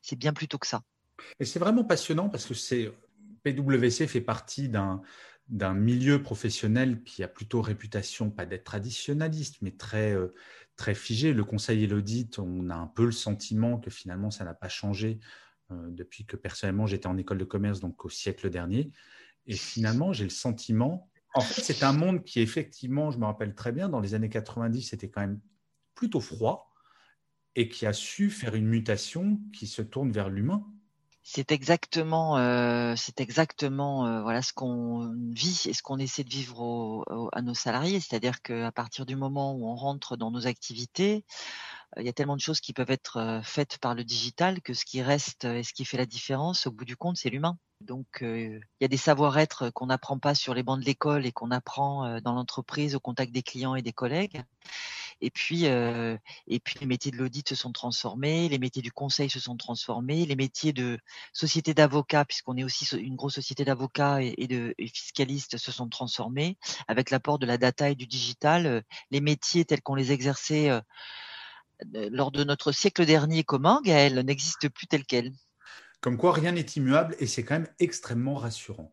c'est 0.03 0.15
bien 0.15 0.31
plus 0.31 0.47
tôt 0.47 0.59
que 0.59 0.67
ça. 0.67 0.83
Et 1.39 1.45
c'est 1.45 1.57
vraiment 1.57 1.83
passionnant 1.83 2.29
parce 2.29 2.45
que 2.45 2.93
PwC 3.41 4.05
fait 4.05 4.21
partie 4.21 4.69
d'un 4.69 5.73
milieu 5.73 6.21
professionnel 6.21 7.01
qui 7.01 7.23
a 7.23 7.27
plutôt 7.27 7.63
réputation, 7.63 8.29
pas 8.29 8.45
d'être 8.45 8.65
traditionnaliste, 8.65 9.55
mais 9.63 9.71
très, 9.71 10.15
très 10.77 10.95
figé. 10.95 11.33
Le 11.33 11.43
conseil 11.43 11.83
et 11.83 11.87
l'audit, 11.87 12.39
on 12.39 12.69
a 12.69 12.75
un 12.75 12.87
peu 12.87 13.05
le 13.05 13.11
sentiment 13.11 13.79
que 13.79 13.89
finalement, 13.89 14.31
ça 14.31 14.45
n'a 14.45 14.53
pas 14.53 14.69
changé 14.69 15.19
euh, 15.71 15.89
depuis 15.89 16.25
que 16.25 16.37
personnellement, 16.37 16.87
j'étais 16.87 17.07
en 17.07 17.17
école 17.17 17.39
de 17.39 17.45
commerce, 17.45 17.81
donc 17.81 18.05
au 18.05 18.09
siècle 18.09 18.49
dernier. 18.49 18.91
Et 19.45 19.55
finalement, 19.55 20.13
j'ai 20.13 20.23
le 20.23 20.29
sentiment, 20.29 21.09
en 21.33 21.41
fait, 21.41 21.61
c'est 21.61 21.83
un 21.83 21.93
monde 21.93 22.23
qui, 22.23 22.39
effectivement, 22.39 23.11
je 23.11 23.17
me 23.17 23.25
rappelle 23.25 23.53
très 23.53 23.71
bien, 23.71 23.89
dans 23.89 23.99
les 23.99 24.13
années 24.13 24.29
90, 24.29 24.81
c'était 24.81 25.09
quand 25.09 25.21
même 25.21 25.39
plutôt 25.93 26.21
froid 26.21 26.73
et 27.55 27.69
qui 27.69 27.85
a 27.85 27.93
su 27.93 28.29
faire 28.29 28.55
une 28.55 28.67
mutation 28.67 29.39
qui 29.53 29.67
se 29.67 29.81
tourne 29.81 30.11
vers 30.11 30.29
l'humain. 30.29 30.65
C'est 31.29 31.51
exactement, 31.51 32.37
euh, 32.37 32.95
c'est 32.95 33.19
exactement 33.19 34.07
euh, 34.07 34.21
voilà 34.21 34.41
ce 34.41 34.53
qu'on 34.53 35.13
vit 35.33 35.63
et 35.65 35.73
ce 35.73 35.83
qu'on 35.83 35.97
essaie 35.99 36.23
de 36.23 36.29
vivre 36.29 37.03
à 37.33 37.41
nos 37.41 37.53
salariés. 37.53 37.99
C'est-à-dire 37.99 38.41
qu'à 38.41 38.71
partir 38.71 39.05
du 39.05 39.17
moment 39.17 39.53
où 39.53 39.67
on 39.67 39.75
rentre 39.75 40.15
dans 40.15 40.31
nos 40.31 40.47
activités, 40.47 41.25
euh, 41.97 42.01
il 42.01 42.05
y 42.05 42.09
a 42.09 42.13
tellement 42.13 42.37
de 42.37 42.41
choses 42.41 42.61
qui 42.61 42.71
peuvent 42.71 42.91
être 42.91 43.41
faites 43.43 43.77
par 43.79 43.93
le 43.93 44.05
digital 44.05 44.61
que 44.61 44.73
ce 44.73 44.85
qui 44.85 45.01
reste 45.01 45.43
et 45.43 45.63
ce 45.63 45.73
qui 45.73 45.83
fait 45.83 45.97
la 45.97 46.05
différence, 46.05 46.65
au 46.65 46.71
bout 46.71 46.85
du 46.85 46.95
compte, 46.95 47.17
c'est 47.17 47.29
l'humain. 47.29 47.57
Donc, 47.81 48.07
il 48.21 48.61
y 48.79 48.85
a 48.85 48.87
des 48.87 48.95
savoir-être 48.95 49.69
qu'on 49.71 49.87
n'apprend 49.87 50.19
pas 50.19 50.33
sur 50.33 50.53
les 50.53 50.63
bancs 50.63 50.79
de 50.79 50.85
l'école 50.85 51.25
et 51.25 51.33
qu'on 51.33 51.51
apprend 51.51 52.21
dans 52.21 52.35
l'entreprise 52.35 52.95
au 52.95 53.01
contact 53.01 53.33
des 53.33 53.43
clients 53.43 53.75
et 53.75 53.81
des 53.81 53.93
collègues. 53.93 54.43
Et 55.21 55.31
puis, 55.31 55.67
euh, 55.67 56.17
et 56.47 56.59
puis 56.59 56.75
les 56.79 56.85
métiers 56.85 57.11
de 57.11 57.17
l'audit 57.17 57.47
se 57.47 57.55
sont 57.55 57.71
transformés, 57.71 58.49
les 58.49 58.59
métiers 58.59 58.81
du 58.81 58.91
conseil 58.91 59.29
se 59.29 59.39
sont 59.39 59.57
transformés, 59.57 60.25
les 60.25 60.35
métiers 60.35 60.73
de 60.73 60.99
société 61.33 61.73
d'avocats, 61.73 62.25
puisqu'on 62.25 62.57
est 62.57 62.63
aussi 62.63 62.85
une 62.95 63.15
grosse 63.15 63.35
société 63.35 63.65
d'avocats 63.65 64.21
et, 64.21 64.47
de 64.47 64.75
fiscalistes, 64.93 65.57
se 65.57 65.71
sont 65.71 65.89
transformés 65.89 66.57
avec 66.87 67.09
l'apport 67.09 67.39
de 67.39 67.45
la 67.45 67.57
data 67.57 67.89
et 67.89 67.95
du 67.95 68.07
digital. 68.07 68.65
Euh, 68.65 68.81
les 69.11 69.21
métiers 69.21 69.65
tels 69.65 69.81
qu'on 69.81 69.95
les 69.95 70.11
exerçait 70.11 70.69
euh, 70.69 70.81
lors 72.11 72.31
de 72.31 72.43
notre 72.43 72.71
siècle 72.71 73.05
dernier 73.05 73.43
commun, 73.43 73.81
Gaël, 73.83 74.19
n'existent 74.19 74.69
plus 74.69 74.87
tels 74.87 75.05
quels. 75.05 75.31
Comme 76.01 76.17
quoi, 76.17 76.31
rien 76.31 76.51
n'est 76.51 76.61
immuable 76.61 77.15
et 77.19 77.27
c'est 77.27 77.43
quand 77.43 77.55
même 77.55 77.69
extrêmement 77.79 78.35
rassurant. 78.35 78.91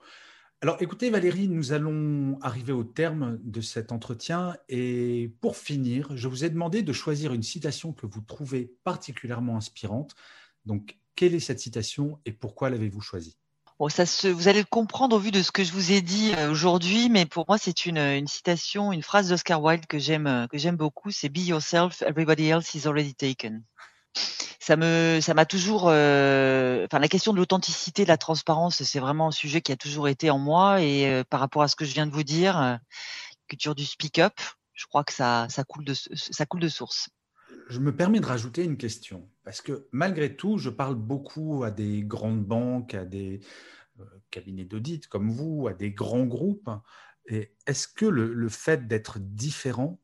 Alors 0.64 0.78
écoutez 0.80 1.10
Valérie, 1.10 1.46
nous 1.46 1.72
allons 1.72 2.38
arriver 2.40 2.72
au 2.72 2.84
terme 2.84 3.38
de 3.42 3.60
cet 3.60 3.92
entretien. 3.92 4.56
Et 4.70 5.30
pour 5.42 5.58
finir, 5.58 6.16
je 6.16 6.26
vous 6.26 6.42
ai 6.42 6.48
demandé 6.48 6.80
de 6.80 6.90
choisir 6.94 7.34
une 7.34 7.42
citation 7.42 7.92
que 7.92 8.06
vous 8.06 8.22
trouvez 8.22 8.72
particulièrement 8.82 9.58
inspirante. 9.58 10.14
Donc 10.64 10.96
quelle 11.16 11.34
est 11.34 11.40
cette 11.40 11.60
citation 11.60 12.18
et 12.24 12.32
pourquoi 12.32 12.70
l'avez-vous 12.70 13.02
choisie? 13.02 13.36
Ça 13.90 14.04
vous 14.32 14.48
allez 14.48 14.60
le 14.60 14.64
comprendre 14.64 15.16
au 15.16 15.18
vu 15.18 15.32
de 15.32 15.42
ce 15.42 15.52
que 15.52 15.64
je 15.64 15.72
vous 15.74 15.92
ai 15.92 16.00
dit 16.00 16.32
euh, 16.38 16.50
aujourd'hui, 16.50 17.10
mais 17.10 17.26
pour 17.26 17.44
moi 17.46 17.58
c'est 17.58 17.84
une, 17.84 18.26
citation, 18.26 18.90
une 18.90 19.02
phrase 19.02 19.28
d'Oscar 19.28 19.62
Wilde 19.62 19.84
que 19.84 19.98
j'aime 19.98 20.48
que 20.50 20.56
j'aime 20.56 20.76
beaucoup, 20.76 21.10
c'est 21.10 21.28
Be 21.28 21.40
yourself, 21.40 22.00
everybody 22.00 22.48
else 22.48 22.74
is 22.74 22.86
already 22.86 23.12
taken 23.12 23.64
ça 24.64 24.76
me, 24.76 25.18
ça 25.20 25.34
m'a 25.34 25.44
toujours, 25.44 25.88
euh, 25.88 26.86
la 26.90 27.08
question 27.08 27.34
de 27.34 27.38
l'authenticité, 27.38 28.04
de 28.04 28.08
la 28.08 28.16
transparence, 28.16 28.82
c'est 28.82 28.98
vraiment 28.98 29.28
un 29.28 29.30
sujet 29.30 29.60
qui 29.60 29.72
a 29.72 29.76
toujours 29.76 30.08
été 30.08 30.30
en 30.30 30.38
moi 30.38 30.80
et 30.80 31.06
euh, 31.06 31.22
par 31.22 31.40
rapport 31.40 31.60
à 31.60 31.68
ce 31.68 31.76
que 31.76 31.84
je 31.84 31.92
viens 31.92 32.06
de 32.06 32.12
vous 32.12 32.22
dire, 32.22 32.58
euh, 32.58 32.76
culture 33.46 33.74
du 33.74 33.84
speak-up, 33.84 34.32
je 34.72 34.86
crois 34.86 35.04
que 35.04 35.12
ça, 35.12 35.46
ça 35.50 35.64
coule 35.64 35.84
de, 35.84 35.92
ça 35.92 36.46
coule 36.46 36.60
de 36.60 36.68
source. 36.68 37.10
Je 37.68 37.78
me 37.78 37.94
permets 37.94 38.20
de 38.20 38.26
rajouter 38.26 38.64
une 38.64 38.78
question 38.78 39.28
parce 39.44 39.60
que 39.60 39.86
malgré 39.92 40.34
tout, 40.34 40.56
je 40.56 40.70
parle 40.70 40.94
beaucoup 40.94 41.62
à 41.62 41.70
des 41.70 42.02
grandes 42.02 42.44
banques, 42.44 42.94
à 42.94 43.04
des 43.04 43.40
cabinets 44.30 44.64
d'audit 44.64 45.06
comme 45.08 45.30
vous, 45.30 45.68
à 45.68 45.74
des 45.74 45.90
grands 45.90 46.24
groupes. 46.24 46.70
Et 47.26 47.54
est-ce 47.66 47.86
que 47.86 48.06
le 48.06 48.48
fait 48.48 48.88
d'être 48.88 49.18
différent, 49.18 50.00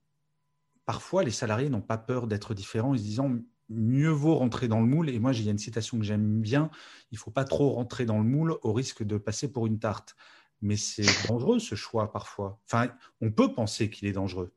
parfois 0.84 1.24
les 1.24 1.30
salariés 1.30 1.70
n'ont 1.70 1.80
pas 1.80 1.98
peur 1.98 2.26
d'être 2.26 2.52
différents, 2.52 2.90
en 2.90 2.96
se 2.96 3.02
disant 3.02 3.30
mieux 3.70 4.10
vaut 4.10 4.34
rentrer 4.34 4.68
dans 4.68 4.80
le 4.80 4.86
moule. 4.86 5.08
Et 5.08 5.18
moi, 5.18 5.32
il 5.32 5.44
y 5.44 5.48
a 5.48 5.52
une 5.52 5.58
citation 5.58 5.98
que 5.98 6.04
j'aime 6.04 6.40
bien 6.40 6.70
il 7.10 7.16
ne 7.16 7.18
faut 7.18 7.30
pas 7.30 7.44
trop 7.44 7.70
rentrer 7.70 8.06
dans 8.06 8.18
le 8.18 8.24
moule 8.24 8.56
au 8.62 8.72
risque 8.72 9.02
de 9.02 9.18
passer 9.18 9.52
pour 9.52 9.66
une 9.66 9.78
tarte. 9.78 10.16
Mais 10.62 10.76
c'est 10.76 11.06
dangereux 11.28 11.58
ce 11.58 11.74
choix 11.74 12.12
parfois. 12.12 12.60
Enfin, 12.66 12.90
on 13.20 13.30
peut 13.30 13.52
penser 13.52 13.90
qu'il 13.90 14.06
est 14.06 14.12
dangereux. 14.12 14.52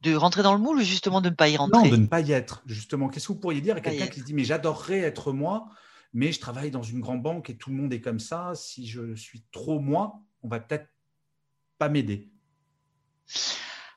De 0.00 0.14
rentrer 0.14 0.42
dans 0.42 0.52
le 0.52 0.60
moule 0.60 0.78
ou 0.78 0.82
justement 0.82 1.20
de 1.20 1.30
ne 1.30 1.34
pas 1.34 1.48
y 1.48 1.56
rentrer? 1.56 1.82
Non, 1.82 1.88
de 1.88 1.96
ne 1.96 2.06
pas 2.06 2.20
y 2.20 2.32
être. 2.32 2.62
Justement, 2.66 3.08
qu'est-ce 3.08 3.28
que 3.28 3.32
vous 3.32 3.38
pourriez 3.38 3.60
dire 3.60 3.76
à 3.76 3.80
quelqu'un 3.80 4.08
qui 4.08 4.20
se 4.20 4.24
dit 4.24 4.34
Mais 4.34 4.44
j'adorerais 4.44 4.98
être 4.98 5.32
moi, 5.32 5.68
mais 6.12 6.32
je 6.32 6.40
travaille 6.40 6.72
dans 6.72 6.82
une 6.82 7.00
grande 7.00 7.22
banque 7.22 7.50
et 7.50 7.56
tout 7.56 7.70
le 7.70 7.76
monde 7.76 7.92
est 7.92 8.00
comme 8.00 8.18
ça. 8.18 8.52
Si 8.56 8.86
je 8.86 9.14
suis 9.14 9.44
trop 9.52 9.78
moi, 9.78 10.20
on 10.42 10.48
va 10.48 10.58
peut-être 10.58 10.88
pas 11.78 11.88
m'aider 11.88 12.30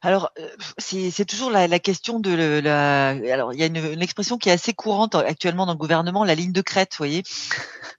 alors, 0.05 0.29
euh, 0.37 0.47
c'est 0.77 1.25
toujours 1.25 1.49
la, 1.49 1.79
question 1.79 2.19
de 2.19 2.59
la. 2.59 3.09
Alors, 3.09 3.53
il 3.53 3.59
y 3.59 3.63
a 3.63 3.65
une, 3.65 4.01
expression 4.03 4.37
qui 4.37 4.49
est 4.49 4.51
assez 4.51 4.71
courante 4.71 5.15
actuellement 5.15 5.65
dans 5.65 5.71
le 5.71 5.79
gouvernement, 5.79 6.23
la 6.23 6.35
ligne 6.35 6.51
de 6.51 6.61
crête, 6.61 6.91
vous 6.91 6.97
voyez, 6.99 7.23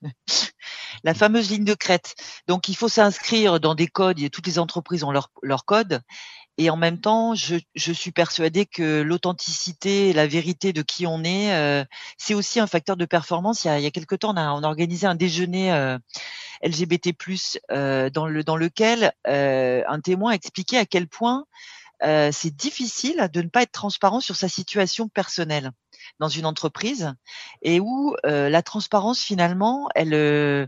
la 1.05 1.15
fameuse 1.15 1.51
ligne 1.51 1.65
de 1.65 1.75
crête. 1.75 2.15
Donc, 2.47 2.69
il 2.69 2.77
faut 2.77 2.89
s'inscrire 2.89 3.59
dans 3.59 3.75
des 3.75 3.89
codes. 3.89 4.21
Et 4.21 4.31
toutes 4.31 4.47
les 4.47 4.61
entreprises 4.61 5.03
ont 5.03 5.11
leur, 5.11 5.33
leur 5.43 5.65
code. 5.65 6.01
Et 6.59 6.71
en 6.71 6.77
même 6.77 7.01
temps, 7.01 7.35
je, 7.35 7.59
suis 7.75 8.13
persuadée 8.13 8.65
que 8.67 9.03
l'authenticité, 9.03 10.13
la 10.13 10.27
vérité 10.27 10.73
de 10.73 10.83
qui 10.83 11.07
on 11.07 11.23
est, 11.23 11.53
euh, 11.53 11.85
c'est 12.17 12.35
aussi 12.35 12.61
un 12.61 12.67
facteur 12.67 12.97
de 12.97 13.05
performance. 13.05 13.65
Il 13.65 13.67
y 13.67 13.71
a, 13.71 13.79
il 13.79 13.83
y 13.83 13.87
a 13.87 13.91
quelque 13.91 14.15
temps, 14.15 14.33
on 14.33 14.37
a, 14.37 14.53
on 14.53 14.63
a 14.63 14.67
organisé 14.67 15.07
un 15.07 15.17
déjeuner 15.17 15.73
euh, 15.73 15.99
LGBT+ 16.63 17.13
euh, 17.73 18.09
dans 18.09 18.27
le 18.27 18.43
dans 18.43 18.57
lequel 18.57 19.13
un 19.27 20.01
témoin 20.01 20.33
expliquait 20.33 20.79
à 20.79 20.87
quel 20.87 21.09
point 21.09 21.45
euh, 22.03 22.31
c'est 22.31 22.55
difficile 22.55 23.31
de 23.33 23.41
ne 23.41 23.49
pas 23.49 23.63
être 23.63 23.73
transparent 23.73 24.21
sur 24.21 24.37
sa 24.37 24.49
situation 24.49 25.09
personnelle 25.09 25.71
dans 26.21 26.29
une 26.29 26.45
entreprise 26.45 27.15
et 27.63 27.81
où 27.81 28.15
euh, 28.27 28.51
la 28.51 28.63
transparence 28.63 29.21
finalement 29.21 29.89
elle 29.95 30.13
euh, 30.13 30.67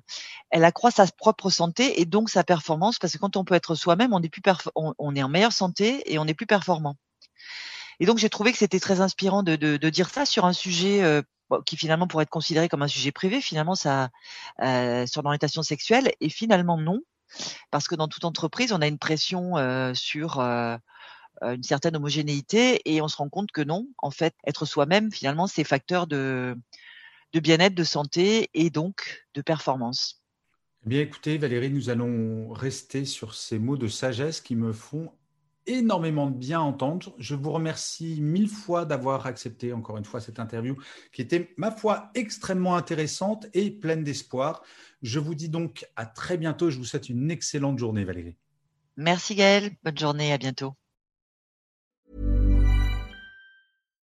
elle 0.50 0.64
accroît 0.64 0.90
sa 0.90 1.06
propre 1.06 1.50
santé 1.50 2.00
et 2.00 2.06
donc 2.06 2.30
sa 2.30 2.44
performance 2.44 2.98
parce 2.98 3.12
que 3.12 3.18
quand 3.18 3.36
on 3.36 3.44
peut 3.44 3.54
être 3.54 3.74
soi-même 3.74 4.14
on 4.14 4.22
est 4.22 4.30
plus 4.30 4.40
on, 4.74 5.14
est 5.14 5.22
en 5.22 5.28
meilleure 5.28 5.52
santé 5.52 6.02
et 6.10 6.18
on 6.18 6.26
est 6.26 6.34
plus 6.34 6.46
performant. 6.46 6.96
Et 8.00 8.06
donc 8.06 8.16
j'ai 8.16 8.30
trouvé 8.30 8.52
que 8.52 8.58
c'était 8.58 8.80
très 8.80 9.02
inspirant 9.02 9.42
de, 9.42 9.56
de, 9.56 9.76
de, 9.76 9.90
dire 9.90 10.08
ça 10.08 10.24
sur 10.24 10.46
un 10.46 10.54
sujet 10.54 11.02
qui 11.66 11.76
finalement 11.76 12.06
pourrait 12.06 12.22
être 12.22 12.30
considéré 12.30 12.68
comme 12.68 12.82
un 12.82 12.88
sujet 12.88 13.12
privé 13.12 13.42
finalement 13.42 13.74
ça 13.74 14.08
sur 14.58 15.22
l'orientation 15.22 15.62
sexuelle 15.62 16.10
et 16.20 16.30
finalement 16.30 16.78
non 16.78 17.00
parce 17.70 17.86
que 17.86 17.94
dans 17.94 18.08
toute 18.08 18.24
entreprise 18.24 18.72
on 18.72 18.80
a 18.80 18.86
une 18.86 18.98
pression 18.98 19.54
sur 19.94 20.40
euh, 20.40 20.78
une 21.42 21.62
certaine 21.62 21.96
homogénéité 21.96 22.80
et 22.84 23.00
on 23.00 23.08
se 23.08 23.16
rend 23.16 23.28
compte 23.28 23.50
que 23.52 23.62
non, 23.62 23.86
en 23.98 24.10
fait, 24.10 24.34
être 24.46 24.64
soi-même, 24.64 25.12
finalement, 25.12 25.46
c'est 25.46 25.64
facteur 25.64 26.06
de, 26.06 26.56
de 27.32 27.40
bien-être, 27.40 27.74
de 27.74 27.84
santé 27.84 28.50
et 28.54 28.70
donc 28.70 29.26
de 29.34 29.42
performance. 29.42 30.22
Eh 30.86 30.88
bien, 30.88 31.00
écoutez, 31.00 31.38
Valérie, 31.38 31.70
nous 31.70 31.90
allons 31.90 32.52
rester 32.52 33.04
sur 33.04 33.34
ces 33.34 33.58
mots 33.58 33.76
de 33.76 33.88
sagesse 33.88 34.40
qui 34.40 34.56
me 34.56 34.72
font 34.72 35.10
énormément 35.66 36.28
de 36.28 36.36
bien 36.36 36.60
entendre. 36.60 37.14
Je 37.18 37.34
vous 37.34 37.52
remercie 37.52 38.20
mille 38.20 38.48
fois 38.48 38.84
d'avoir 38.84 39.26
accepté 39.26 39.72
encore 39.72 39.98
une 39.98 40.04
fois 40.04 40.20
cette 40.20 40.40
interview 40.40 40.76
qui 41.12 41.20
était, 41.20 41.52
ma 41.56 41.70
foi, 41.70 42.10
extrêmement 42.14 42.74
intéressante 42.74 43.46
et 43.52 43.70
pleine 43.70 44.02
d'espoir. 44.02 44.62
Je 45.02 45.18
vous 45.18 45.34
dis 45.34 45.48
donc 45.48 45.86
à 45.94 46.06
très 46.06 46.38
bientôt. 46.38 46.70
Je 46.70 46.78
vous 46.78 46.84
souhaite 46.84 47.08
une 47.08 47.30
excellente 47.30 47.78
journée, 47.78 48.04
Valérie. 48.04 48.36
Merci 48.96 49.34
Gaël. 49.34 49.70
Bonne 49.84 49.98
journée. 49.98 50.32
À 50.32 50.38
bientôt. 50.38 50.74